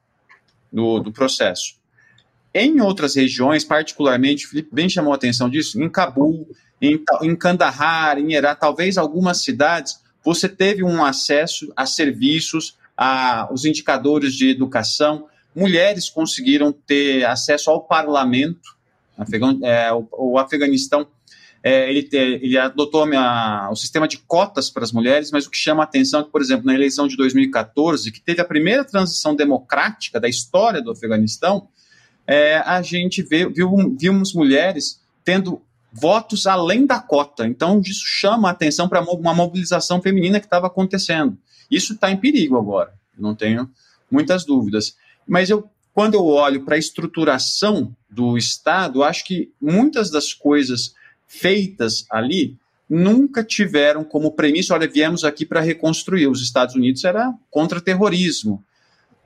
[0.71, 1.75] do, do processo.
[2.53, 6.49] Em outras regiões, particularmente, o Felipe bem chamou a atenção disso, em Cabul,
[6.81, 13.47] em, em Kandahar, em Herat, talvez algumas cidades, você teve um acesso a serviços, a
[13.51, 18.77] os indicadores de educação, mulheres conseguiram ter acesso ao parlamento,
[19.63, 21.07] é, o, o Afeganistão
[21.61, 25.57] é, ele, ele, adotou a, o sistema de cotas para as mulheres, mas o que
[25.57, 28.85] chama a atenção é que, por exemplo, na eleição de 2014, que teve a primeira
[28.85, 31.67] transição democrática da história do Afeganistão,
[32.25, 37.45] é, a gente vê, viu, vimos mulheres tendo votos além da cota.
[37.45, 41.37] Então, isso chama a atenção para uma mobilização feminina que estava acontecendo.
[41.69, 43.69] Isso está em perigo agora, não tenho
[44.09, 44.95] muitas dúvidas.
[45.27, 50.93] Mas eu, quando eu olho para a estruturação do Estado, acho que muitas das coisas
[51.29, 52.57] feitas ali
[52.89, 56.27] nunca tiveram como premissa, olha, viemos aqui para reconstruir.
[56.27, 58.65] Os Estados Unidos era contra terrorismo.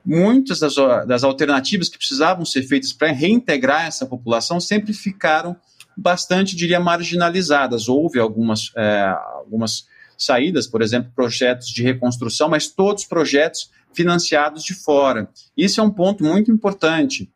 [0.04, 0.74] Muitas das,
[1.06, 5.56] das alternativas que precisavam ser feitas para reintegrar essa população sempre ficaram
[5.96, 7.88] bastante, diria, marginalizadas.
[7.88, 9.86] Houve algumas, é, algumas
[10.18, 15.30] saídas, por exemplo, projetos de reconstrução, mas todos projetos financiados de fora.
[15.56, 17.30] Isso é um ponto muito importante.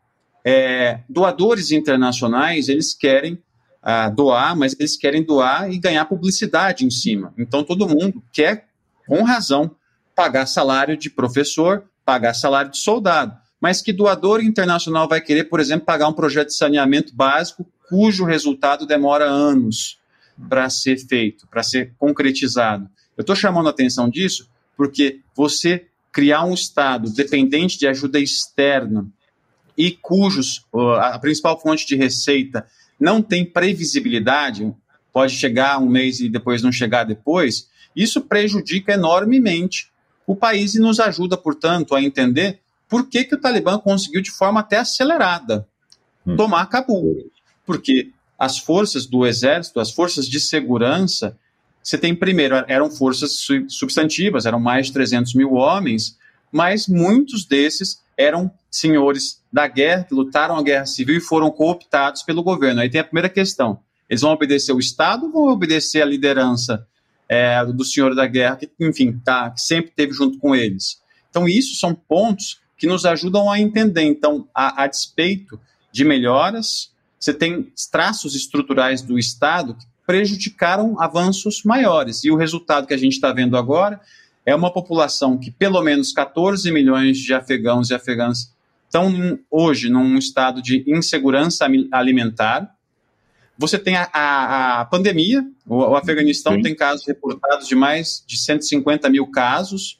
[0.45, 3.39] É, doadores internacionais, eles querem
[3.81, 7.33] a doar, mas eles querem doar e ganhar publicidade em cima.
[7.37, 8.67] Então todo mundo quer,
[9.07, 9.75] com razão,
[10.15, 13.37] pagar salário de professor, pagar salário de soldado.
[13.61, 18.25] Mas que doador internacional vai querer, por exemplo, pagar um projeto de saneamento básico cujo
[18.25, 19.97] resultado demora anos
[20.47, 22.89] para ser feito, para ser concretizado?
[23.17, 29.05] Eu estou chamando a atenção disso porque você criar um Estado dependente de ajuda externa
[29.77, 30.65] e cujos
[30.99, 32.65] a principal fonte de receita
[32.99, 34.73] não tem previsibilidade,
[35.13, 39.91] pode chegar um mês e depois não chegar depois, isso prejudica enormemente
[40.27, 44.31] o país e nos ajuda, portanto, a entender por que, que o Talibã conseguiu, de
[44.31, 45.67] forma até acelerada,
[46.25, 46.35] hum.
[46.35, 47.31] tomar Cabul.
[47.65, 51.37] Porque as forças do exército, as forças de segurança,
[51.83, 56.17] você tem primeiro, eram forças substantivas, eram mais de 300 mil homens,
[56.51, 62.21] mas muitos desses eram senhores da guerra, que lutaram a guerra civil e foram cooptados
[62.21, 62.81] pelo governo.
[62.81, 63.79] Aí tem a primeira questão:
[64.09, 66.85] eles vão obedecer o Estado ou vão obedecer a liderança
[67.29, 71.01] é, do senhor da guerra, que, enfim, tá, que sempre teve junto com eles?
[71.29, 74.03] Então, isso são pontos que nos ajudam a entender.
[74.03, 75.59] Então, a, a despeito
[75.91, 82.23] de melhoras, você tem traços estruturais do Estado que prejudicaram avanços maiores.
[82.23, 84.01] E o resultado que a gente está vendo agora
[84.45, 88.53] é uma população que pelo menos 14 milhões de afegãos e afegãs
[88.85, 92.75] estão hoje num estado de insegurança alimentar.
[93.57, 96.61] Você tem a, a, a pandemia, o, o Afeganistão Sim.
[96.61, 99.99] tem casos reportados de mais de 150 mil casos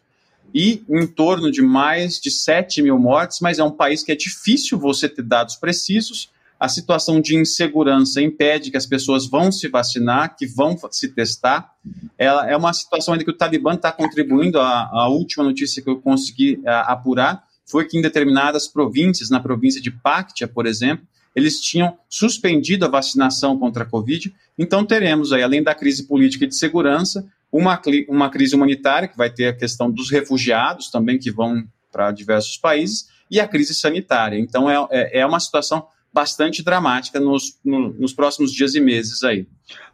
[0.53, 4.15] e em torno de mais de 7 mil mortes, mas é um país que é
[4.15, 9.69] difícil você ter dados precisos a situação de insegurança impede que as pessoas vão se
[9.69, 11.71] vacinar, que vão se testar.
[12.17, 14.59] Ela é uma situação ainda que o Talibã está contribuindo.
[14.59, 19.39] A, a, última notícia que eu consegui a, apurar foi que em determinadas províncias, na
[19.39, 24.35] província de Paktia, por exemplo, eles tinham suspendido a vacinação contra a Covid.
[24.57, 29.17] Então teremos aí, além da crise política e de segurança, uma, uma crise humanitária, que
[29.17, 33.73] vai ter a questão dos refugiados também, que vão para diversos países, e a crise
[33.73, 34.37] sanitária.
[34.37, 39.23] Então é, é, é uma situação bastante dramática nos, no, nos próximos dias e meses
[39.23, 39.47] aí.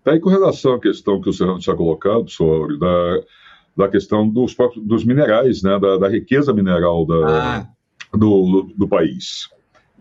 [0.04, 3.22] Daí, com relação à questão que o Serrano tinha colocado sobre da,
[3.76, 7.68] da questão dos, dos minerais, né, da, da riqueza mineral da, ah.
[8.12, 9.50] do, do, do, país.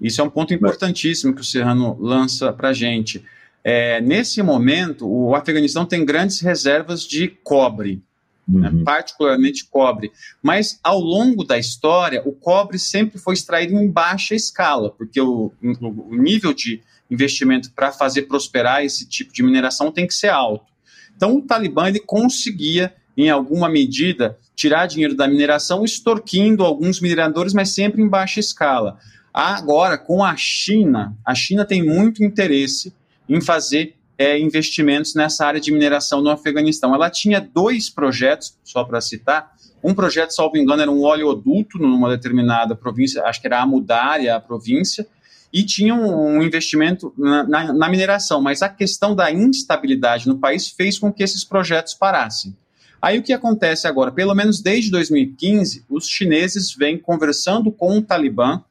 [0.00, 3.24] Isso é um ponto importantíssimo que o Serrano lança para a gente.
[3.62, 8.02] É, nesse momento, o Afeganistão tem grandes reservas de cobre
[8.46, 8.84] né, uhum.
[8.84, 10.12] particularmente cobre.
[10.42, 15.52] Mas ao longo da história, o cobre sempre foi extraído em baixa escala, porque o,
[15.62, 20.72] o nível de investimento para fazer prosperar esse tipo de mineração tem que ser alto.
[21.16, 27.52] Então o Talibã ele conseguia, em alguma medida, tirar dinheiro da mineração, extorquindo alguns mineradores,
[27.52, 28.98] mas sempre em baixa escala.
[29.32, 32.94] Agora, com a China, a China tem muito interesse
[33.28, 36.94] em fazer é, investimentos nessa área de mineração no Afeganistão.
[36.94, 39.52] Ela tinha dois projetos, só para citar.
[39.82, 44.34] Um projeto, salvo engano, era um oleoduto numa determinada província, acho que era a Mudária,
[44.34, 45.06] a província,
[45.52, 50.68] e tinha um, investimento na, na, na, mineração, mas a questão da instabilidade no país
[50.68, 52.56] fez com que esses projetos parassem.
[53.00, 54.10] Aí o que acontece agora?
[54.10, 58.64] Pelo menos desde 2015, os chineses vêm conversando com o Talibã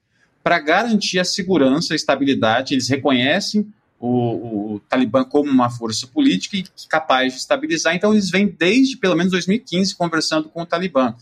[0.43, 3.71] para garantir a segurança, a estabilidade, eles reconhecem
[4.05, 7.95] o, o, Talibã como uma força política e capaz de estabilizar.
[7.95, 11.15] Então, eles vêm desde pelo menos 2015 conversando com o Talibã.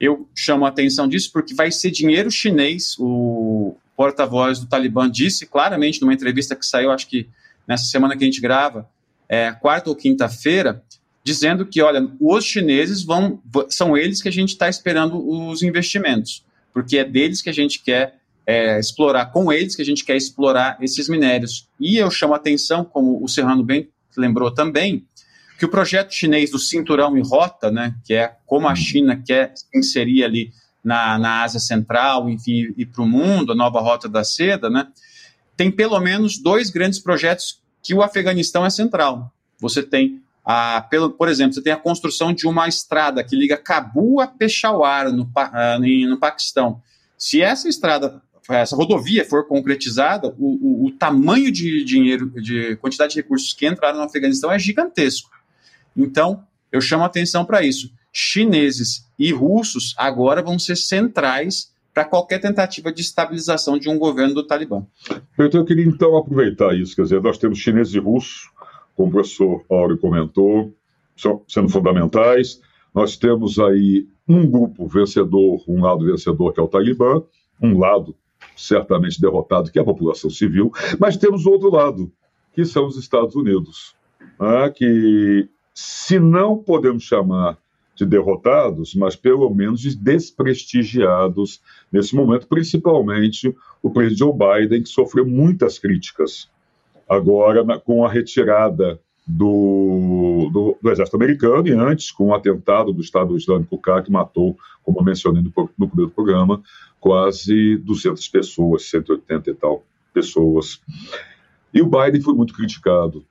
[0.00, 2.96] Eu chamo a atenção disso porque vai ser dinheiro chinês.
[2.98, 7.28] O porta-voz do Talibã disse claramente numa entrevista que saiu, acho que
[7.66, 8.90] nessa semana que a gente grava,
[9.28, 10.82] é, quarta ou quinta-feira,
[11.22, 16.44] dizendo que, olha, os chineses vão, são eles que a gente está esperando os investimentos,
[16.74, 20.16] porque é deles que a gente quer é, explorar, com eles que a gente quer
[20.16, 21.68] explorar esses minérios.
[21.80, 25.04] E eu chamo a atenção, como o Serrano bem lembrou também,
[25.58, 28.76] que o projeto chinês do cinturão e rota, né, que é como a uhum.
[28.76, 30.52] China quer inserir ali
[30.84, 34.86] na, na Ásia Central, enfim, e para o mundo, a nova rota da seda, né,
[35.56, 39.32] tem pelo menos dois grandes projetos que o Afeganistão é central.
[39.58, 43.56] Você tem, a, pelo, por exemplo, você tem a construção de uma estrada que liga
[43.56, 46.82] Cabul a Peshawar, no, uh, no Paquistão.
[47.16, 53.14] Se essa estrada essa rodovia for concretizada, o, o, o, tamanho de dinheiro, de quantidade
[53.14, 55.30] de recursos que entraram no Afeganistão é gigantesco.
[55.96, 57.90] Então, eu chamo atenção para isso.
[58.12, 64.34] Chineses e russos agora vão ser centrais para qualquer tentativa de estabilização de um governo
[64.34, 64.84] do Talibã.
[65.38, 68.50] Então, eu queria então aproveitar isso, quer dizer, nós temos chineses e russos,
[68.94, 70.74] como o professor Áureo comentou,
[71.48, 72.60] sendo fundamentais.
[72.94, 77.22] Nós temos aí um grupo vencedor, um lado vencedor que é o Talibã,
[77.60, 78.14] um lado
[78.56, 82.10] certamente derrotado, que é a população civil, mas temos outro lado,
[82.52, 83.94] que são os Estados Unidos,
[84.40, 87.58] né, que se não podemos chamar
[87.94, 94.88] de derrotados, mas pelo menos de desprestigiados nesse momento, principalmente o presidente Joe Biden, que
[94.88, 96.50] sofreu muitas críticas
[97.08, 103.00] agora com a retirada do, do, do, exército americano e antes com o atentado do
[103.00, 106.62] Estado Islâmico K, que matou, como eu mencionei no, no primeiro programa,
[107.00, 109.84] quase 200 pessoas, 180 e tal
[110.14, 110.80] pessoas.
[111.74, 113.24] E o Biden foi muito criticado.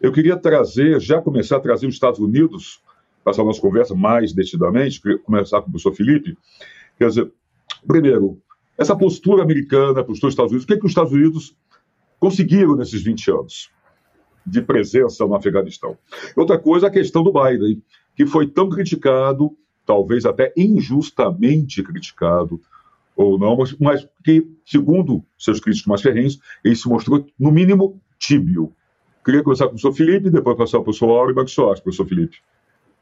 [0.00, 2.80] Eu queria trazer, já começar a trazer os Estados Unidos,
[3.24, 6.38] passar a nossa conversa mais detidamente, começar com o professor Felipe.
[6.96, 7.30] Quer dizer,
[7.86, 8.40] primeiro,
[8.78, 11.56] essa postura americana, postura dos Estados Unidos, o que, é que os Estados Unidos
[12.18, 13.70] conseguiram nesses 20 anos
[14.46, 15.96] de presença no Afeganistão?
[16.36, 17.82] Outra coisa, a questão do Biden,
[18.16, 22.60] que foi tão criticado, talvez até injustamente criticado,
[23.16, 28.00] ou não, mas, mas que, segundo seus críticos mais ferrenhos, ele se mostrou, no mínimo,
[28.18, 28.72] tíbio.
[29.24, 31.50] Queria começar com o professor Felipe, depois passar para o professor Auro e o que
[31.50, 32.38] acha, professor Felipe?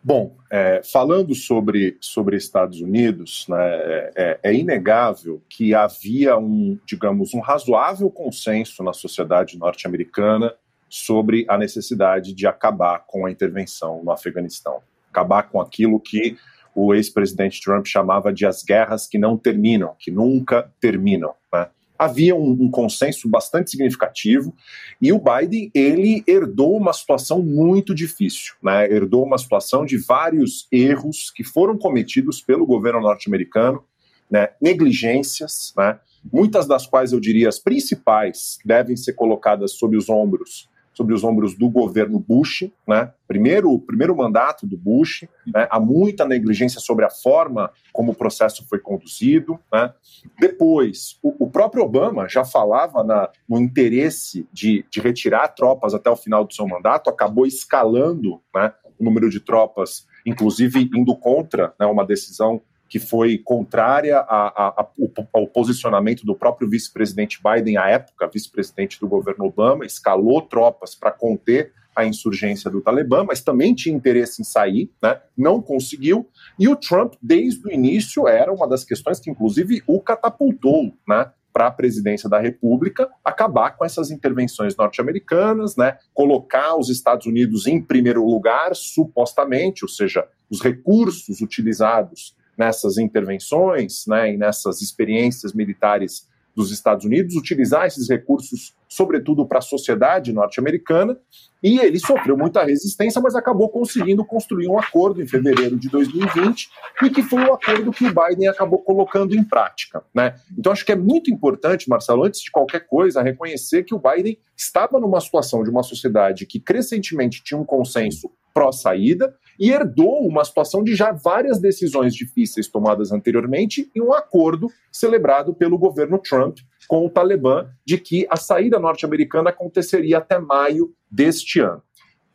[0.02, 6.78] Bom, é, falando sobre, sobre Estados Unidos, né, é, é, é, inegável que havia um,
[6.86, 10.54] digamos, um razoável consenso na sociedade norte-americana
[10.88, 16.36] sobre a necessidade de acabar com a intervenção no Afeganistão, acabar com aquilo que
[16.74, 21.34] o ex-presidente Trump chamava de as guerras que não terminam, que nunca terminam.
[21.52, 21.66] Né?
[21.98, 24.54] havia um, um, consenso bastante significativo
[25.02, 28.86] e o Biden ele herdou uma situação muito difícil, né?
[28.86, 33.82] Herdou uma situação de vários erros que foram cometidos pelo governo norte-americano,
[34.30, 34.50] né?
[34.62, 35.98] Negligências, né?
[36.32, 41.22] Muitas das quais eu diria as principais devem ser colocadas sob os ombros sobre os
[41.22, 43.12] ombros do governo Bush, né?
[43.28, 45.68] Primeiro, primeiro mandato do Bush, né?
[45.70, 49.94] há muita negligência sobre a forma como o processo foi conduzido, né?
[50.40, 56.10] Depois, o, o, próprio Obama já falava na, no interesse de, de retirar tropas até
[56.10, 58.72] o final do seu mandato, acabou escalando, né?
[58.98, 66.24] O número de tropas, inclusive indo contra né, uma decisão que foi contrária ao posicionamento
[66.24, 72.06] do próprio vice-presidente Biden à época, vice-presidente do governo Obama, escalou tropas para conter a
[72.06, 75.20] insurgência do Talibã, mas também tinha interesse em sair, né?
[75.36, 76.28] não conseguiu.
[76.56, 81.30] E o Trump, desde o início, era uma das questões que, inclusive, o catapultou né?
[81.52, 85.98] para a presidência da República, acabar com essas intervenções norte-americanas, né?
[86.14, 94.04] colocar os Estados Unidos em primeiro lugar, supostamente, ou seja, os recursos utilizados nessas intervenções
[94.06, 96.26] né, e nessas experiências militares
[96.58, 101.16] dos Estados Unidos, utilizar esses recursos, sobretudo para a sociedade norte-americana,
[101.62, 106.68] e ele sofreu muita resistência, mas acabou conseguindo construir um acordo em fevereiro de 2020,
[107.04, 110.02] e que foi o um acordo que o Biden acabou colocando em prática.
[110.12, 110.34] Né?
[110.58, 114.36] Então, acho que é muito importante, Marcelo, antes de qualquer coisa, reconhecer que o Biden
[114.56, 120.44] estava numa situação de uma sociedade que crescentemente tinha um consenso pró-saída, e herdou uma
[120.44, 126.58] situação de já várias decisões difíceis tomadas anteriormente e um acordo celebrado pelo governo Trump
[126.86, 131.82] com o Talibã de que a saída norte-americana aconteceria até maio deste ano.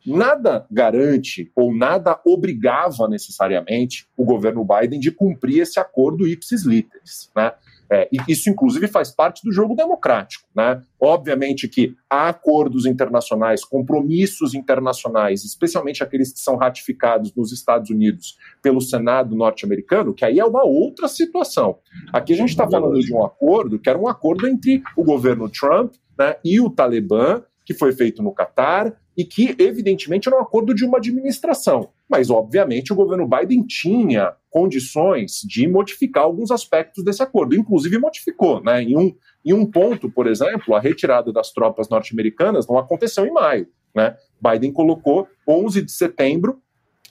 [0.06, 7.30] Nada garante ou nada obrigava necessariamente o governo Biden de cumprir esse acordo ipsis literis.
[7.34, 7.52] Né?
[7.90, 10.48] É, isso, inclusive, faz parte do jogo democrático.
[10.54, 10.80] Né?
[11.00, 18.36] Obviamente que há acordos internacionais, compromissos internacionais, especialmente aqueles que são ratificados nos Estados Unidos
[18.62, 21.78] pelo Senado norte-americano, que aí é uma outra situação.
[22.12, 25.48] Aqui a gente está falando de um acordo que era um acordo entre o governo
[25.48, 30.42] Trump né, e o Talibã, que foi feito no Catar, e que, evidentemente, era um
[30.42, 31.90] acordo de uma administração.
[32.08, 38.62] Mas, obviamente, o governo Biden tinha condições de modificar alguns aspectos desse acordo, inclusive modificou.
[38.62, 38.82] Né?
[38.82, 43.32] Em, um, em um ponto, por exemplo, a retirada das tropas norte-americanas não aconteceu em
[43.32, 43.66] maio.
[43.94, 44.16] Né?
[44.40, 46.60] Biden colocou 11 de setembro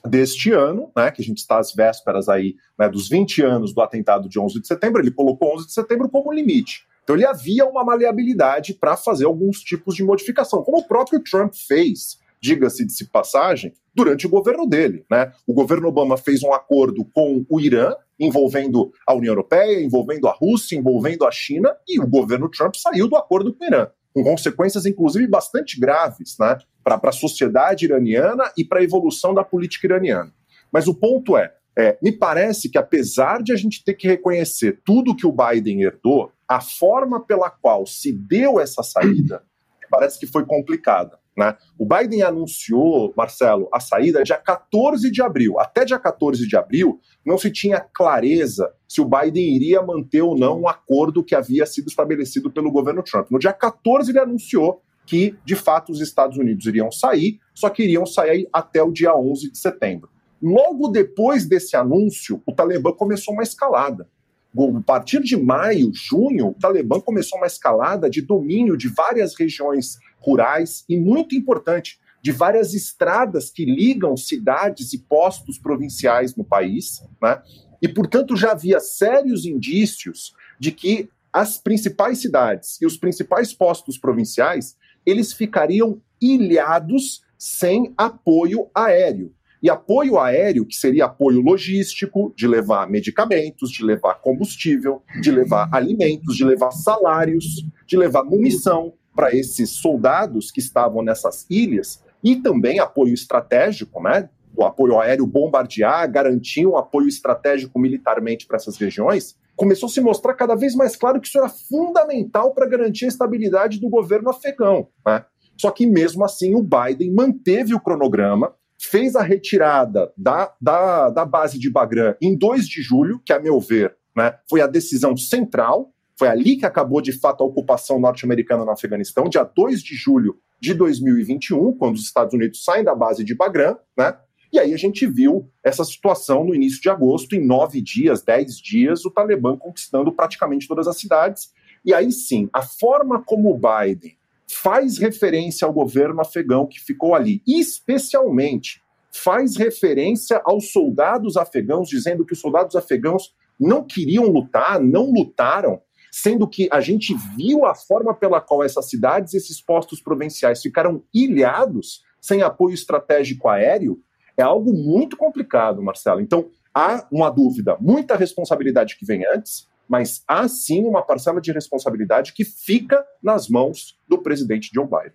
[0.06, 3.80] deste ano, né, que a gente está às vésperas aí né, dos 20 anos do
[3.80, 6.86] atentado de 11 de setembro, ele colocou 11 de setembro como limite.
[7.02, 11.54] Então ele havia uma maleabilidade para fazer alguns tipos de modificação, como o próprio Trump
[11.54, 15.06] fez, diga-se de passagem, durante o governo dele.
[15.10, 15.32] Né?
[15.46, 20.32] O governo Obama fez um acordo com o Irã, envolvendo a União Europeia, envolvendo a
[20.32, 24.22] Rússia, envolvendo a China, e o governo Trump saiu do acordo com o Irã, com
[24.22, 26.58] consequências, inclusive, bastante graves né?
[26.82, 30.30] para a sociedade iraniana e para a evolução da política iraniana.
[30.70, 34.80] Mas o ponto é, é, me parece que apesar de a gente ter que reconhecer
[34.84, 39.42] tudo que o Biden herdou, a forma pela qual se deu essa saída
[39.90, 41.18] parece que foi complicada.
[41.36, 41.56] Né?
[41.76, 45.58] O Biden anunciou, Marcelo, a saída dia 14 de abril.
[45.58, 50.38] Até dia 14 de abril, não se tinha clareza se o Biden iria manter ou
[50.38, 53.30] não um acordo que havia sido estabelecido pelo governo Trump.
[53.30, 57.82] No dia 14, ele anunciou que, de fato, os Estados Unidos iriam sair, só que
[57.82, 60.08] iriam sair até o dia 11 de setembro.
[60.40, 64.08] Logo depois desse anúncio, o Talibã começou uma escalada.
[64.56, 69.98] A partir de maio, junho, o Talibã começou uma escalada de domínio de várias regiões
[70.20, 77.02] rurais e, muito importante, de várias estradas que ligam cidades e postos provinciais no país,
[77.20, 77.42] né?
[77.82, 83.98] E, portanto, já havia sérios indícios de que as principais cidades e os principais postos
[83.98, 89.34] provinciais eles ficariam ilhados sem apoio aéreo.
[89.64, 95.70] E apoio aéreo, que seria apoio logístico, de levar medicamentos, de levar combustível, de levar
[95.72, 97.46] alimentos, de levar salários,
[97.86, 104.28] de levar munição para esses soldados que estavam nessas ilhas, e também apoio estratégico, né?
[104.54, 110.00] O apoio aéreo bombardear, garantir um apoio estratégico militarmente para essas regiões, começou a se
[110.02, 114.28] mostrar cada vez mais claro que isso era fundamental para garantir a estabilidade do governo
[114.28, 114.88] afegão.
[115.06, 115.24] Né?
[115.56, 118.52] Só que mesmo assim o Biden manteve o cronograma,
[118.86, 123.40] fez a retirada da, da, da base de Bagram em 2 de julho, que, a
[123.40, 125.92] meu ver, né, foi a decisão central.
[126.16, 130.38] Foi ali que acabou, de fato, a ocupação norte-americana no Afeganistão, dia 2 de julho
[130.60, 134.16] de 2021, quando os Estados Unidos saem da base de Bagram, né?
[134.52, 138.56] E aí a gente viu essa situação no início de agosto, em nove dias, dez
[138.56, 141.50] dias, o Talibã conquistando praticamente todas as cidades.
[141.84, 144.16] E aí sim, a forma como o Biden
[144.50, 148.82] faz referência ao governo afegão que ficou ali, especialmente
[149.12, 155.80] faz referência aos soldados afegãos, dizendo que os soldados afegãos não queriam lutar, não lutaram,
[156.10, 161.02] sendo que a gente viu a forma pela qual essas cidades, esses postos provinciais ficaram
[161.14, 164.00] ilhados, sem apoio estratégico aéreo,
[164.36, 166.20] é algo muito complicado, Marcelo.
[166.20, 171.52] Então, há uma dúvida, muita responsabilidade que vem antes, mas há sim uma parcela de
[171.52, 175.12] responsabilidade que fica nas mãos do presidente Joe Biden.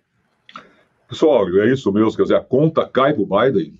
[1.08, 3.74] Pessoal, é isso mesmo, quer dizer, a conta cai para o Biden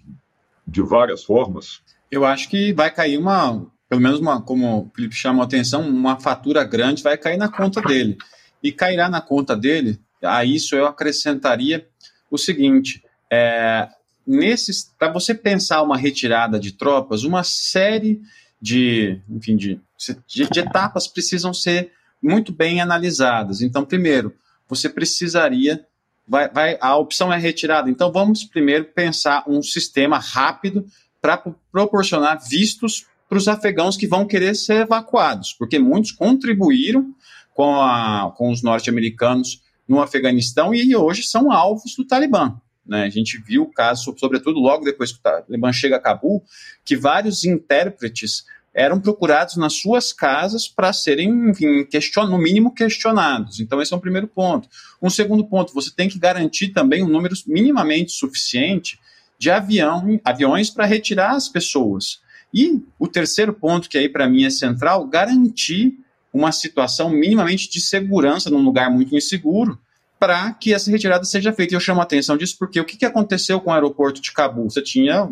[0.66, 1.80] de várias formas.
[2.10, 5.88] Eu acho que vai cair uma, pelo menos uma, como o Felipe chamou a atenção,
[5.88, 8.16] uma fatura grande vai cair na conta dele.
[8.62, 11.86] E cairá na conta dele, a isso eu acrescentaria
[12.30, 13.88] o seguinte: é,
[14.26, 18.20] nesses, para você pensar uma retirada de tropas, uma série
[18.60, 19.80] de, enfim, de,
[20.26, 21.92] de, de etapas precisam ser
[22.22, 23.60] muito bem analisadas.
[23.60, 24.34] Então, primeiro,
[24.68, 25.86] você precisaria
[26.30, 27.90] Vai, vai, a opção é retirada.
[27.90, 30.86] Então, vamos primeiro pensar um sistema rápido
[31.20, 31.36] para
[31.72, 37.12] proporcionar vistos para os afegãos que vão querer ser evacuados, porque muitos contribuíram
[37.52, 42.56] com, a, com os norte-americanos no Afeganistão e hoje são alvos do Talibã.
[42.86, 43.02] Né?
[43.02, 46.44] A gente viu o caso, sobretudo logo depois que o Talibã chega a Cabul,
[46.84, 53.60] que vários intérpretes eram procurados nas suas casas para serem, enfim, question, no mínimo questionados.
[53.60, 54.68] Então, esse é um primeiro ponto.
[55.02, 58.98] Um segundo ponto, você tem que garantir também um número minimamente suficiente
[59.38, 62.20] de avião, aviões para retirar as pessoas.
[62.52, 65.98] E o terceiro ponto, que aí para mim é central, garantir
[66.32, 69.78] uma situação minimamente de segurança num lugar muito inseguro,
[70.18, 71.74] para que essa retirada seja feita.
[71.74, 74.30] E eu chamo a atenção disso porque o que, que aconteceu com o aeroporto de
[74.30, 74.68] Cabul?
[74.68, 75.28] Você tinha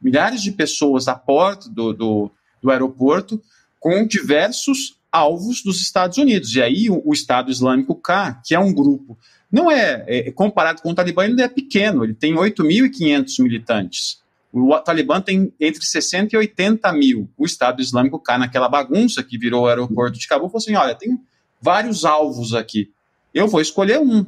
[0.00, 2.30] milhares de pessoas à porta do, do,
[2.62, 3.40] do aeroporto
[3.78, 6.54] com diversos alvos dos Estados Unidos.
[6.54, 9.18] E aí o, o Estado Islâmico K, que é um grupo,
[9.50, 14.20] não é, é comparado com o Talibã, ele é pequeno, ele tem 8.500 militantes.
[14.52, 17.28] O Talibã tem entre 60 e 80 mil.
[17.36, 20.94] O Estado Islâmico K, naquela bagunça que virou o aeroporto de Cabul, falou assim: olha,
[20.94, 21.18] tem
[21.60, 22.90] vários alvos aqui
[23.34, 24.26] eu vou escolher um.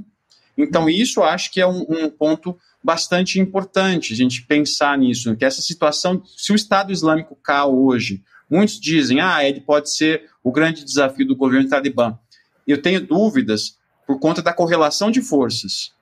[0.57, 5.45] Então, isso acho que é um, um ponto bastante importante a gente pensar nisso, que
[5.45, 10.51] essa situação, se o Estado Islâmico cai hoje, muitos dizem, ah, ele pode ser o
[10.51, 12.19] grande desafio do governo talibã.
[12.67, 15.93] Eu tenho dúvidas por conta da correlação de forças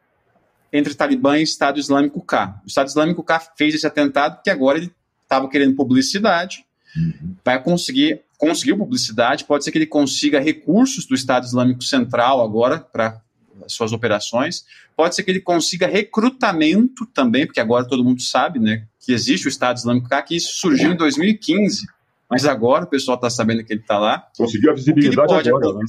[0.72, 2.60] entre Talibã e Estado Islâmico K.
[2.64, 6.64] O Estado Islâmico K fez esse atentado porque agora ele estava querendo publicidade,
[6.96, 7.34] uhum.
[7.44, 12.80] vai conseguir conseguiu publicidade, pode ser que ele consiga recursos do Estado Islâmico Central agora
[12.80, 13.20] para
[13.68, 14.64] suas operações,
[14.96, 19.46] pode ser que ele consiga recrutamento também, porque agora todo mundo sabe, né, que existe
[19.46, 21.86] o Estado Islâmico K, que isso surgiu em 2015,
[22.28, 24.28] mas agora o pessoal está sabendo que ele está lá.
[24.36, 25.84] Conseguiu a visibilidade agora, né?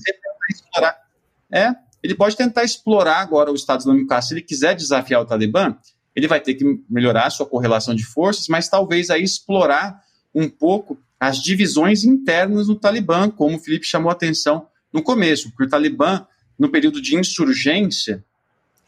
[0.50, 0.98] Explorar,
[1.52, 4.22] é, ele pode tentar explorar agora o Estado Islâmico K.
[4.22, 5.76] Se ele quiser desafiar o Talibã,
[6.16, 10.02] ele vai ter que melhorar a sua correlação de forças, mas talvez aí explorar
[10.34, 15.50] um pouco as divisões internas do Talibã, como o Felipe chamou a atenção no começo,
[15.50, 16.26] porque o Talibã,
[16.62, 18.24] no período de insurgência,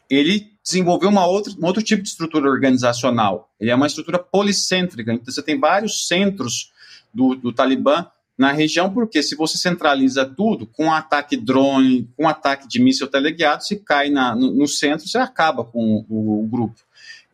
[0.08, 3.50] ele desenvolveu uma outra, um outro tipo de estrutura organizacional.
[3.58, 6.70] Ele é uma estrutura policêntrica, então você tem vários centros
[7.12, 8.06] do, do Talibã
[8.38, 13.64] na região, porque se você centraliza tudo, com ataque drone, com ataque de míssil teleguiado,
[13.64, 16.80] se cai na, no, no, centro, você acaba com o, o, grupo.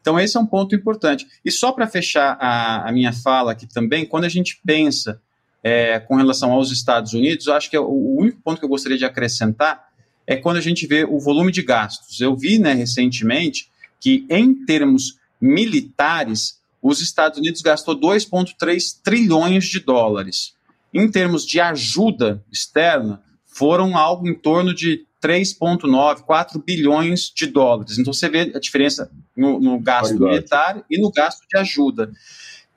[0.01, 1.29] Então, esse é um ponto importante.
[1.45, 5.21] E só para fechar a, a, minha fala aqui também, quando a gente pensa
[5.63, 8.71] é, com relação aos Estados Unidos, acho que é o, o único ponto que eu
[8.71, 9.90] gostaria de acrescentar
[10.31, 12.21] é quando a gente vê o volume de gastos.
[12.21, 13.69] Eu vi né, recentemente
[13.99, 20.55] que, em termos militares, os Estados Unidos gastou 2,3 trilhões de dólares
[20.95, 27.99] em termos de ajuda externa, foram algo em torno de 3,9, 4 bilhões de dólares.
[27.99, 32.13] Então você vê a diferença no, no gasto militar e no gasto de ajuda.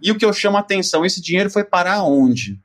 [0.01, 2.59] E o que eu chamo a atenção, esse dinheiro foi para onde?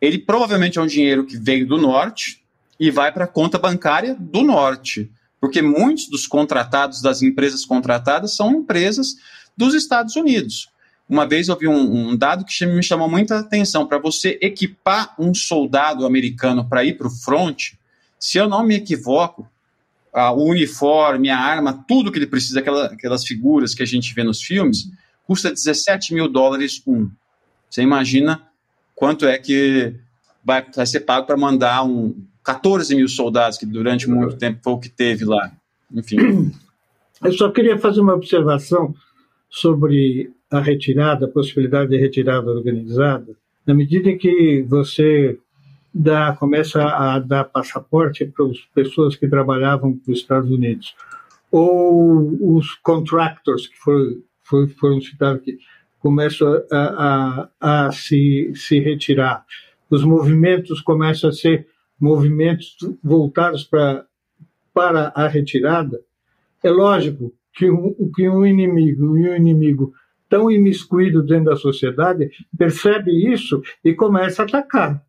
[0.00, 2.41] Ele provavelmente é um dinheiro que veio do norte
[2.82, 5.08] e vai para a conta bancária do norte,
[5.40, 9.14] porque muitos dos contratados, das empresas contratadas, são empresas
[9.56, 10.68] dos Estados Unidos.
[11.08, 13.86] Uma vez eu vi um, um dado que me chamou muita atenção.
[13.86, 17.74] Para você equipar um soldado americano para ir para o front,
[18.18, 19.48] se eu não me equivoco,
[20.12, 24.12] a, o uniforme, a arma, tudo que ele precisa, aquela, aquelas figuras que a gente
[24.12, 24.90] vê nos filmes,
[25.24, 27.08] custa 17 mil dólares um.
[27.70, 28.42] Você imagina
[28.92, 29.94] quanto é que
[30.44, 34.72] vai, vai ser pago para mandar um 14 mil soldados, que durante muito tempo foi
[34.72, 35.52] o que teve lá.
[35.92, 36.50] Enfim.
[37.22, 38.94] Eu só queria fazer uma observação
[39.48, 45.38] sobre a retirada, a possibilidade de retirada organizada, na medida em que você
[45.94, 50.94] dá, começa a dar passaporte para as pessoas que trabalhavam para os Estados Unidos,
[51.50, 55.58] ou os contractors que foram, foram, foram citados aqui,
[56.00, 59.44] começam a, a, a se, se retirar,
[59.88, 61.66] os movimentos começam a ser
[62.02, 64.04] movimentos voltados para,
[64.74, 66.00] para a retirada,
[66.62, 69.94] é lógico que um, que um inimigo e um inimigo
[70.28, 75.04] tão imiscuído dentro da sociedade, percebe isso e começa a atacar.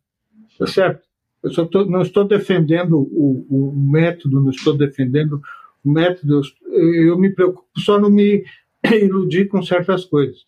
[0.56, 1.02] Tá certo?
[1.42, 5.40] Eu tô, não estou defendendo o, o, método, não estou defendendo
[5.82, 8.44] o método, eu me preocupo só não me
[8.84, 10.44] iludir com certas coisas.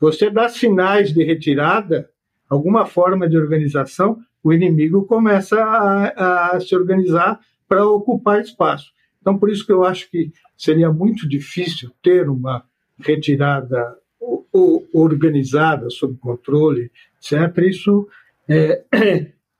[0.00, 2.08] Você dá sinais de retirada,
[2.48, 8.92] alguma forma de organização, o inimigo começa a, a se organizar para ocupar espaço.
[9.20, 12.62] Então, por isso que eu acho que seria muito difícil ter uma
[12.96, 13.96] retirada
[14.94, 18.06] organizada, sob controle, etc., isso
[18.48, 18.84] é,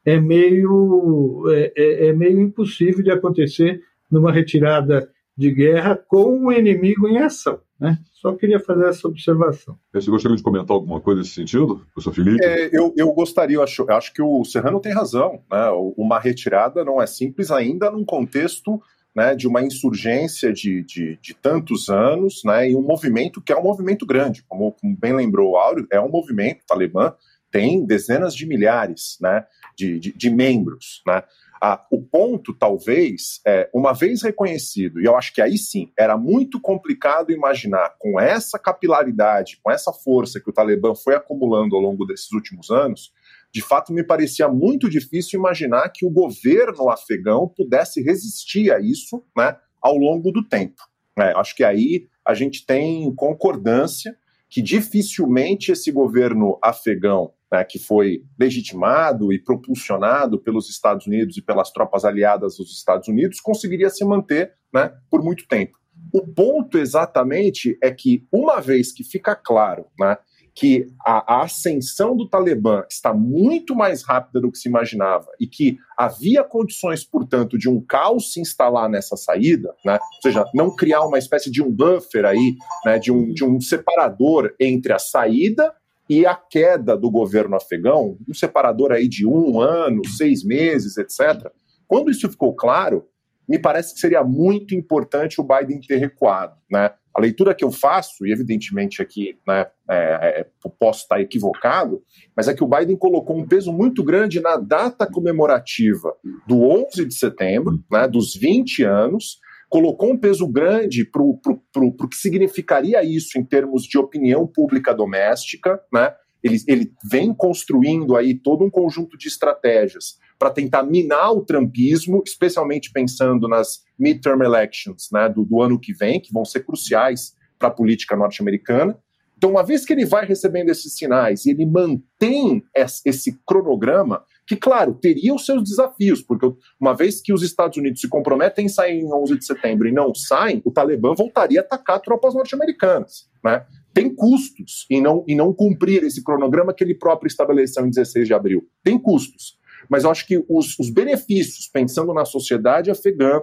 [0.07, 6.53] é, meio, é, é, é, meio impossível de acontecer numa retirada de guerra com o
[6.53, 7.61] inimigo em ação.
[7.78, 7.99] Né?
[8.14, 9.78] Só queria fazer essa observação.
[9.93, 12.43] Você gostaria de comentar alguma coisa nesse sentido, professor Felipe?
[12.43, 15.43] É, eu, eu gostaria, eu acho, eu acho que o Serrano tem razão.
[15.51, 15.68] Né?
[15.97, 18.80] Uma retirada não é simples ainda num contexto
[19.14, 23.57] né, de uma insurgência de, de, de, tantos anos, né, e um movimento que é
[23.57, 27.14] um movimento grande, como, como bem lembrou o Áureo, é um movimento, Talibã
[27.51, 31.03] tem dezenas de milhares né, de, de, de membros.
[31.07, 31.22] Né.
[31.61, 36.16] Ah, o ponto, talvez, é, uma vez reconhecido, e eu acho que aí sim, era
[36.16, 41.80] muito complicado imaginar, com essa capilaridade, com essa força que o Talibã foi acumulando ao
[41.80, 43.12] longo desses últimos anos,
[43.52, 49.24] de fato me parecia muito difícil imaginar que o governo afegão pudesse resistir a isso
[49.36, 50.82] né, ao longo do tempo.
[51.18, 54.14] É, acho que aí a gente tem concordância
[54.48, 61.42] que dificilmente esse governo afegão, né, que foi legitimado e propulsionado pelos Estados Unidos e
[61.42, 65.78] pelas tropas aliadas dos Estados Unidos, conseguiria se manter né, por muito tempo.
[66.12, 70.18] O ponto exatamente é que, uma vez que fica claro né,
[70.57, 75.47] que a, a, ascensão do Talibã está muito mais rápida do que se imaginava e
[75.47, 79.94] que havia condições, portanto, de um caos se instalar nessa saída, né?
[79.94, 82.99] ou seja, não criar uma espécie de um buffer aí, né?
[82.99, 85.74] de, um, de um separador entre a saída
[86.09, 91.50] e a queda do governo afegão, um separador aí de um ano, seis meses, etc.
[91.86, 93.07] Quando isso ficou claro,
[93.48, 96.92] me parece que seria muito importante o Biden ter recuado, né?
[97.14, 100.46] A leitura que eu faço, e evidentemente aqui né, é, é,
[100.78, 102.02] posso estar equivocado,
[102.36, 106.14] mas é que o Biden colocou um peso muito grande na data comemorativa
[106.46, 112.17] do 11 de setembro, né, dos 20 anos, colocou um peso grande para o que
[112.17, 116.14] significaria isso em termos de opinião pública doméstica, né?
[116.43, 122.23] Ele, ele vem construindo aí todo um conjunto de estratégias para tentar minar o trumpismo,
[122.25, 127.33] especialmente pensando nas midterm elections né, do, do ano que vem, que vão ser cruciais
[127.59, 128.97] para a política norte-americana.
[129.37, 132.62] Então, uma vez que ele vai recebendo esses sinais e ele mantém
[133.05, 136.47] esse cronograma, que, claro, teria os seus desafios, porque
[136.80, 139.92] uma vez que os Estados Unidos se comprometem em sair em 11 de setembro e
[139.92, 143.28] não saem, o Talibã voltaria a atacar tropas norte-americanas.
[143.44, 143.66] Né?
[143.92, 148.28] Tem custos em não, em não cumprir esse cronograma que ele próprio estabeleceu em 16
[148.28, 148.68] de abril.
[148.84, 149.59] Tem custos.
[149.88, 153.40] Mas eu acho que os, os benefícios, pensando na sociedade afegã,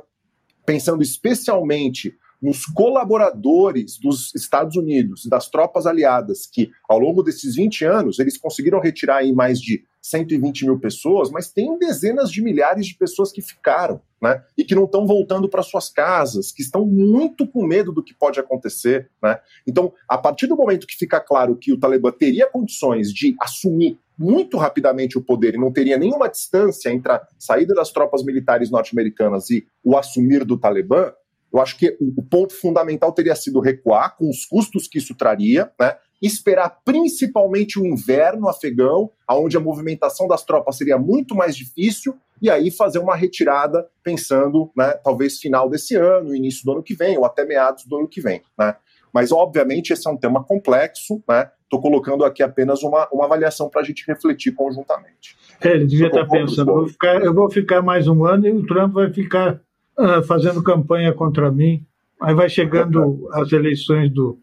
[0.66, 7.86] pensando especialmente nos colaboradores dos Estados Unidos, das tropas aliadas, que ao longo desses 20
[7.86, 12.86] anos eles conseguiram retirar aí mais de 120 mil pessoas, mas tem dezenas de milhares
[12.88, 14.44] de pessoas que ficaram, né?
[14.58, 18.14] E que não estão voltando para suas casas, que estão muito com medo do que
[18.14, 19.40] pode acontecer, né?
[19.66, 23.98] Então, a partir do momento que fica claro que o Talibã teria condições de assumir
[24.20, 28.70] muito rapidamente o poder e não teria nenhuma distância entre a saída das tropas militares
[28.70, 31.14] norte-americanas e o assumir do Talibã,
[31.52, 35.72] eu acho que o ponto fundamental teria sido recuar com os custos que isso traria,
[35.80, 35.96] né?
[36.26, 42.50] Esperar principalmente o inverno afegão, onde a movimentação das tropas seria muito mais difícil, e
[42.50, 47.18] aí fazer uma retirada pensando, né, talvez final desse ano, início do ano que vem,
[47.18, 48.42] ou até meados do ano que vem.
[48.58, 48.76] Né?
[49.14, 51.52] Mas, obviamente, esse é um tema complexo, né?
[51.64, 55.36] Estou colocando aqui apenas uma, uma avaliação para a gente refletir conjuntamente.
[55.62, 58.48] É, ele devia estar tá pensando, eu vou, ficar, eu vou ficar mais um ano
[58.48, 59.62] e o Trump vai ficar
[59.98, 61.86] uh, fazendo campanha contra mim.
[62.22, 64.40] Aí vai chegando as eleições do.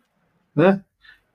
[0.54, 0.82] Né?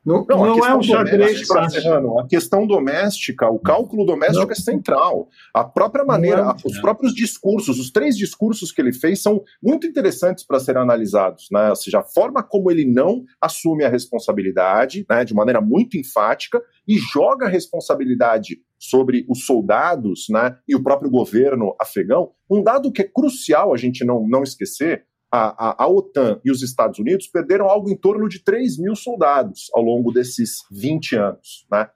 [0.06, 2.20] Não, não, não é um xadrez fácil.
[2.20, 4.52] A questão doméstica, o cálculo doméstico não.
[4.52, 5.30] é central.
[5.52, 6.68] A própria maneira, é.
[6.68, 11.48] os próprios discursos, os três discursos que ele fez são muito interessantes para serem analisados.
[11.52, 11.70] Né?
[11.70, 16.62] Ou seja, a forma como ele não assume a responsabilidade, né, de maneira muito enfática,
[16.88, 22.32] e joga a responsabilidade sobre os soldados né, e o próprio governo afegão.
[22.50, 26.52] Um dado que é crucial a gente não, não esquecer a, a, a, OTAN e
[26.52, 31.16] os Estados Unidos perderam algo em torno de 3 mil soldados ao longo desses 20
[31.16, 31.66] anos.
[31.72, 31.88] Né?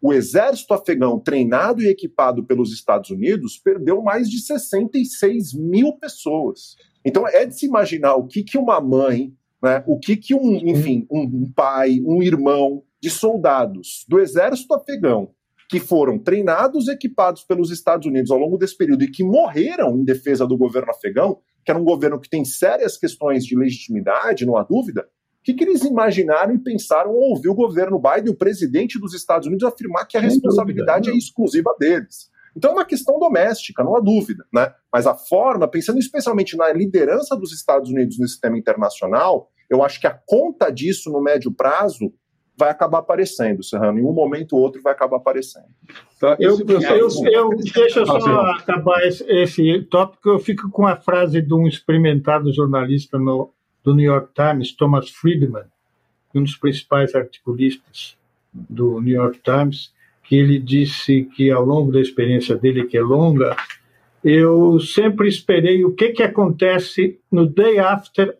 [0.00, 6.76] O exército afegão, treinado e equipado pelos Estados Unidos, perdeu mais de 66 mil pessoas.
[7.04, 10.56] Então é de se imaginar o que, que uma mãe, né, o que, que um,
[10.68, 15.34] enfim, um pai, um irmão de soldados do exército afegão
[15.68, 19.96] que foram treinados e equipados pelos Estados Unidos ao longo desse período e que morreram
[19.98, 24.46] em defesa do governo afegão, que era um governo que tem sérias questões de legitimidade,
[24.46, 28.32] não há dúvida, o que, que eles imaginaram e pensaram ao ouvir o governo Biden,
[28.32, 32.30] o presidente dos Estados Unidos, afirmar que a responsabilidade é exclusiva deles?
[32.56, 34.72] Então é uma questão doméstica, não há dúvida, né?
[34.92, 40.00] Mas a forma, pensando especialmente na liderança dos Estados Unidos no sistema internacional, eu acho
[40.00, 42.12] que a conta disso no médio prazo
[42.56, 43.98] vai acabar aparecendo, Serrano.
[43.98, 45.66] Em um momento ou outro vai acabar aparecendo.
[46.18, 46.36] Tá?
[46.40, 50.30] Eu, eu, eu, eu deixa eu só acabar esse, esse tópico.
[50.30, 53.52] Eu fico com a frase de um experimentado jornalista no,
[53.84, 55.64] do New York Times, Thomas Friedman,
[56.34, 58.16] um dos principais articulistas
[58.52, 59.92] do New York Times,
[60.24, 63.54] que ele disse que ao longo da experiência dele, que é longa,
[64.24, 68.36] eu sempre esperei o que, que acontece no day after,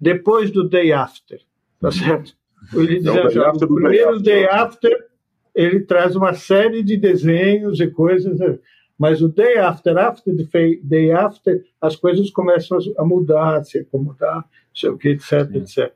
[0.00, 1.40] depois do day after,
[1.80, 2.34] tá certo?
[2.74, 5.06] Ele diz assim, no primeiro day after,
[5.54, 8.38] ele traz uma série de desenhos e coisas,
[8.98, 13.78] mas o day after, after the day after, as coisas começam a mudar, a se
[13.78, 14.44] acomodar,
[14.74, 15.92] sei o que, etc, etc.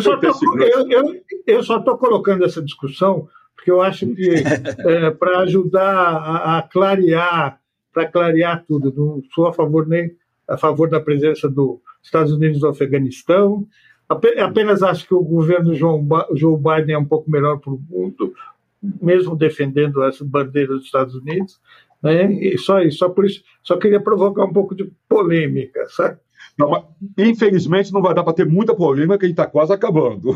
[0.00, 3.28] Só tô, eu, eu, eu só estou colocando essa discussão
[3.60, 7.60] porque eu acho que é, para ajudar a, a clarear,
[7.92, 10.16] para clarear tudo, não sou a favor nem
[10.48, 13.66] a favor da presença dos Estados Unidos no Afeganistão,
[14.10, 18.34] Apenas acho que o governo Joe Biden é um pouco melhor para o mundo,
[18.82, 21.60] mesmo defendendo as bandeiras dos Estados Unidos.
[22.02, 22.32] Né?
[22.32, 26.18] E só isso, só por isso, só queria provocar um pouco de polêmica, sabe?
[26.58, 30.34] Não, infelizmente não vai dar para ter muita polêmica, que a gente está quase acabando.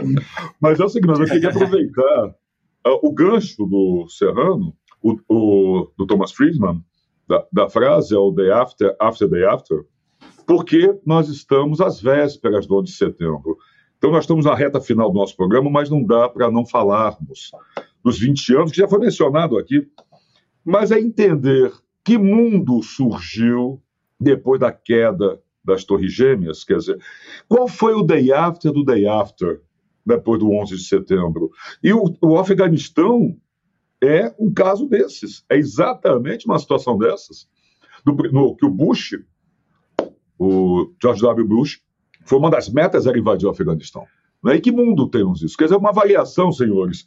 [0.60, 2.26] mas é o seguinte, eu queria aproveitar
[2.86, 6.84] uh, o gancho do Serrano, o, o, do Thomas Friedman,
[7.26, 9.84] da, da frase é o day after, after day after,
[10.46, 13.56] porque nós estamos às vésperas do 11 de setembro.
[13.98, 17.50] Então, nós estamos na reta final do nosso programa, mas não dá para não falarmos
[18.02, 19.88] dos 20 anos, que já foi mencionado aqui,
[20.64, 21.72] mas é entender
[22.04, 23.82] que mundo surgiu
[24.20, 26.98] depois da queda das Torres Gêmeas, quer dizer,
[27.48, 29.62] qual foi o day after do day after,
[30.04, 31.50] depois do 11 de setembro?
[31.82, 33.34] E o, o Afeganistão
[34.02, 37.48] é um caso desses, é exatamente uma situação dessas,
[38.04, 39.18] do, no, que o Bush,
[40.38, 41.46] o George W.
[41.46, 41.80] Bush,
[42.24, 44.04] foi uma das metas era invadir o Afeganistão.
[44.42, 44.56] Né?
[44.56, 45.56] E que mundo temos isso?
[45.56, 47.06] Quer dizer, uma avaliação, senhores,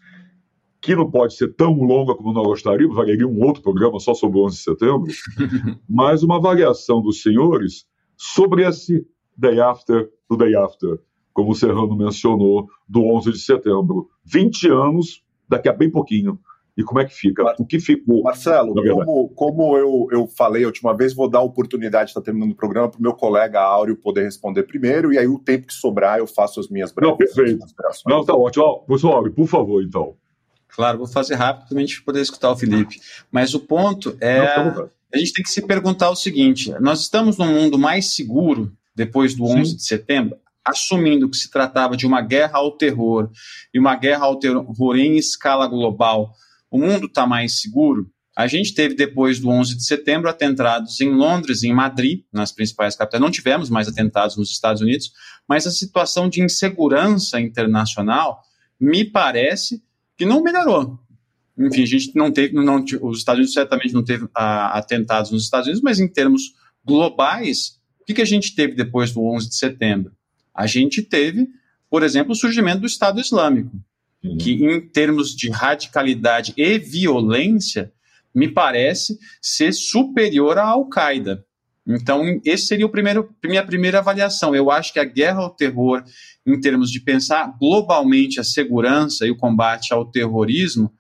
[0.82, 4.38] que não pode ser tão longa como nós gostaríamos, valeria um outro programa só sobre
[4.40, 5.08] o 11 de setembro,
[5.90, 9.06] mas uma avaliação dos senhores sobre esse
[9.36, 11.00] day after do day after,
[11.34, 14.10] como o Serrano mencionou, do 11 de setembro.
[14.26, 16.40] 20 anos, daqui a bem pouquinho,
[16.78, 17.44] e como é que fica?
[17.58, 18.22] O que ficou?
[18.22, 22.52] Marcelo, como, como eu, eu falei a última vez, vou dar a oportunidade, está terminando
[22.52, 25.74] o programa, para o meu colega Áureo poder responder primeiro, e aí o tempo que
[25.74, 27.66] sobrar eu faço as minhas breves Não, perfeito.
[28.06, 28.84] Não, tá ótimo.
[28.86, 30.14] Professor Áureo, por favor, então.
[30.70, 33.00] Claro, vou fazer rápido para a gente poder escutar o Felipe.
[33.32, 34.40] Mas o ponto é.
[34.40, 38.72] Não, a gente tem que se perguntar o seguinte: nós estamos num mundo mais seguro
[38.96, 39.76] depois do 11 Sim.
[39.78, 40.38] de setembro?
[40.64, 43.32] Assumindo que se tratava de uma guerra ao terror
[43.74, 46.34] e uma guerra ao terror em escala global,
[46.70, 48.10] o mundo está mais seguro?
[48.38, 52.96] A gente teve, depois do 11 de setembro, atentados em Londres, em Madrid, nas principais
[52.96, 53.20] capitais.
[53.20, 55.12] Não tivemos mais atentados nos Estados Unidos,
[55.48, 58.44] mas a situação de insegurança internacional
[58.80, 59.82] me parece
[60.16, 61.00] que não melhorou.
[61.58, 65.44] Enfim, a gente não teve, não, os Estados Unidos certamente não teve a, atentados nos
[65.44, 66.54] Estados Unidos, mas em termos
[66.86, 70.12] globais, o que, que a gente teve depois do 11 de setembro?
[70.54, 71.48] A gente teve,
[71.90, 73.82] por exemplo, o surgimento do Estado Islâmico
[74.28, 74.38] uhum.
[74.38, 77.92] que em termos de radicalidade e violência,
[78.34, 81.44] me parece ser superior à Al-Qaeda.
[81.88, 84.54] Então, esse seria o primeiro, minha primeira avaliação.
[84.54, 86.04] Eu acho que a guerra ao terror,
[86.46, 90.94] em termos de pensar globalmente a segurança e o combate ao terrorismo,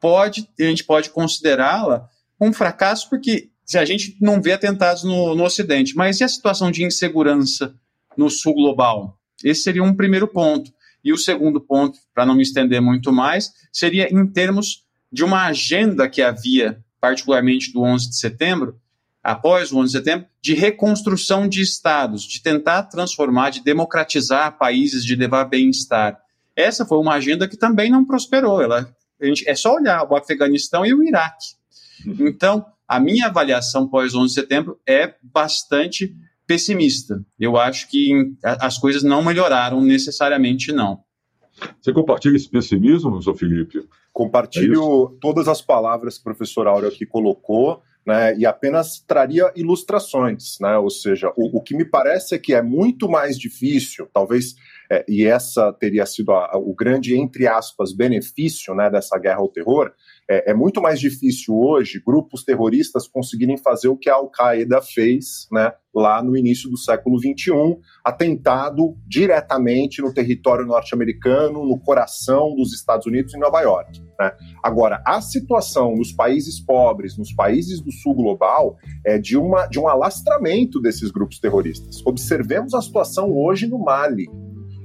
[0.00, 2.08] pode, a gente pode considerá-la
[2.40, 6.28] um fracasso, porque se a gente não vê atentados no, no Ocidente, mas e a
[6.28, 7.74] situação de insegurança
[8.16, 9.18] no sul global?
[9.44, 10.72] Esse seria um primeiro ponto.
[11.06, 15.46] E o segundo ponto, para não me estender muito mais, seria em termos de uma
[15.46, 18.76] agenda que havia, particularmente do 11 de setembro,
[19.22, 25.04] após o 11 de setembro, de reconstrução de estados, de tentar transformar, de democratizar países,
[25.04, 26.18] de levar bem-estar.
[26.56, 28.60] Essa foi uma agenda que também não prosperou.
[28.60, 28.92] Ela,
[29.22, 31.54] gente, é só olhar o Afeganistão e o Iraque.
[32.04, 32.26] Uhum.
[32.26, 36.12] Então, a minha avaliação pós 11 de setembro é bastante
[36.46, 37.24] pessimista.
[37.38, 38.12] Eu acho que
[38.44, 41.00] as coisas não melhoraram necessariamente, não.
[41.80, 43.88] Você compartilha esse pessimismo, professor Felipe?
[44.12, 49.52] Compartilho é todas as palavras que o professor Áureo aqui colocou, né, e apenas traria
[49.56, 54.08] ilustrações, né, ou seja, o, o que me parece é que é muito mais difícil,
[54.14, 54.54] talvez,
[54.90, 59.48] é, e essa teria sido a, o grande, entre aspas, benefício né, dessa guerra ao
[59.48, 59.92] terror,
[60.28, 65.46] é, é, muito mais difícil hoje grupos terroristas conseguirem fazer o que a Al-Qaeda fez
[65.52, 72.74] né, lá no início do século XXI, atentado diretamente no território norte-americano, no coração dos
[72.74, 74.02] Estados Unidos, em Nova York.
[74.18, 74.32] Né?
[74.62, 79.78] Agora, a situação nos países pobres, nos países do sul global, é de, uma, de
[79.78, 82.04] um alastramento desses grupos terroristas.
[82.04, 84.26] Observemos a situação hoje no Mali.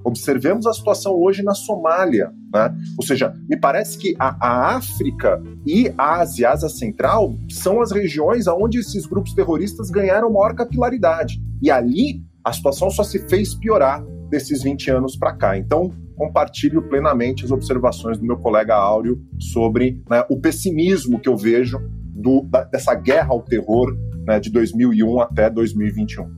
[0.04, 2.32] Observemos a situação hoje na Somália.
[2.54, 2.76] Né?
[2.98, 7.82] Ou seja, me parece que a, a, África e a Ásia, a Ásia Central, são
[7.82, 11.42] as regiões onde esses grupos terroristas ganharam maior capilaridade.
[11.62, 15.58] E ali a situação só se fez piorar desses 20 anos para cá.
[15.58, 21.36] Então, compartilho plenamente as observações do meu colega Áureo sobre né, o pessimismo que eu
[21.36, 21.80] vejo
[22.14, 23.96] do, da, dessa guerra ao terror
[24.26, 26.30] né, de 2001 até 2021.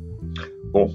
[0.72, 0.90] Bom,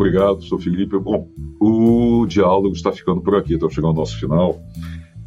[0.00, 0.98] obrigado, sou Felipe.
[0.98, 1.28] Bom,
[1.60, 4.58] o diálogo está ficando por aqui, estamos chegando ao nosso final,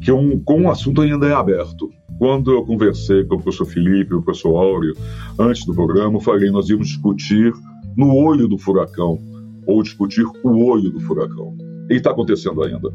[0.01, 1.91] que é um, com um assunto ainda é aberto.
[2.17, 4.95] Quando eu conversei com o professor Felipe e o professor Áureo
[5.39, 7.53] antes do programa, eu falei nós íamos discutir
[7.95, 9.19] no olho do furacão,
[9.67, 11.55] ou discutir o olho do furacão.
[11.89, 12.91] E está acontecendo ainda.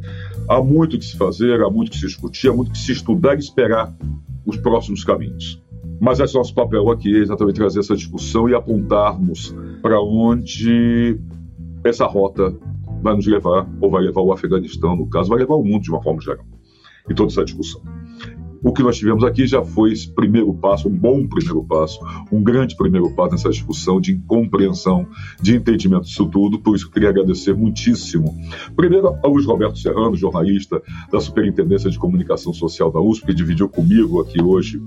[0.49, 3.37] Há muito que se fazer, há muito que se discutir, há muito que se estudar
[3.37, 3.95] e esperar
[4.45, 5.63] os próximos caminhos.
[6.01, 11.19] Mas esse nosso papel aqui é exatamente trazer essa discussão e apontarmos para onde
[11.85, 12.57] essa rota
[13.03, 15.91] vai nos levar, ou vai levar o Afeganistão, no caso, vai levar o mundo de
[15.91, 16.45] uma forma geral,
[17.09, 17.83] e toda essa discussão.
[18.63, 22.01] o que nós tivemos aqui já foi esse primeiro passo, um bom primeiro passo,
[22.33, 25.07] um grande primeiro passo nessa discussão de compreensão,
[25.41, 26.59] de entendimento disso tudo.
[26.59, 28.35] Por isso, eu queria agradecer muitíssimo.
[28.75, 33.69] Primeiro, ao Luiz Roberto Serrano, jornalista da Superintendência de Comunicação Social da USP, que dividiu
[33.69, 34.83] comigo aqui hoje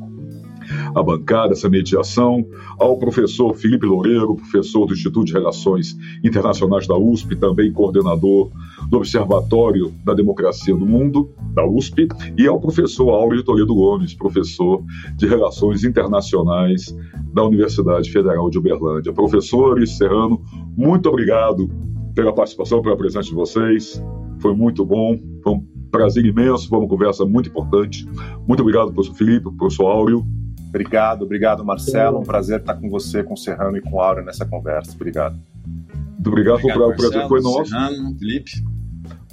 [0.95, 2.45] a bancada, essa mediação,
[2.79, 8.49] ao professor Felipe Loureiro, professor do Instituto de Relações Internacionais da USP, também coordenador
[8.89, 14.83] do Observatório da Democracia do Mundo, da USP, e ao professor Áureo Toledo Gomes, professor
[15.15, 16.95] de Relações Internacionais
[17.33, 19.13] da Universidade Federal de Uberlândia.
[19.13, 20.41] Professores, Serrano,
[20.75, 21.69] muito obrigado
[22.13, 24.03] pela participação, pela presença de vocês.
[24.39, 28.07] Foi muito bom, foi um prazer imenso, foi uma conversa muito importante.
[28.47, 30.25] Muito obrigado, professor Felipe, professor Áureo.
[30.71, 32.19] Obrigado, obrigado, Marcelo.
[32.19, 34.93] Um prazer estar com você, com o Serrano e com o Áureo nessa conversa.
[34.95, 35.35] Obrigado.
[35.35, 37.65] Muito obrigado, obrigado o prazer foi nosso.
[37.65, 38.51] Serrano, Felipe.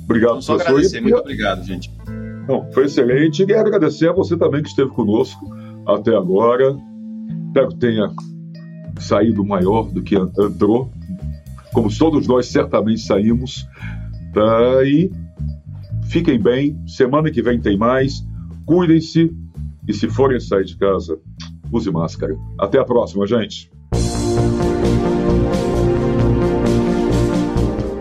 [0.03, 0.73] Obrigado, então, só professor.
[0.73, 1.93] agradecer, muito obrigado, gente.
[2.49, 3.45] Não, foi excelente.
[3.45, 5.49] E agradecer a você também que esteve conosco
[5.87, 6.77] até agora.
[7.47, 8.13] Espero que tenha
[8.99, 10.91] saído maior do que entrou.
[11.73, 13.65] Como todos nós certamente saímos.
[14.35, 14.83] Tá?
[14.85, 15.09] E
[16.07, 16.77] fiquem bem.
[16.85, 18.27] Semana que vem tem mais.
[18.67, 19.31] Cuidem-se.
[19.89, 21.19] E se forem sair de casa,
[21.73, 22.37] use máscara.
[22.61, 23.71] Até a próxima, gente.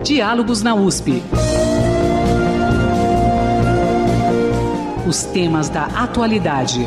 [0.04, 1.22] Diálogos na USP.
[5.08, 6.86] Os temas da atualidade.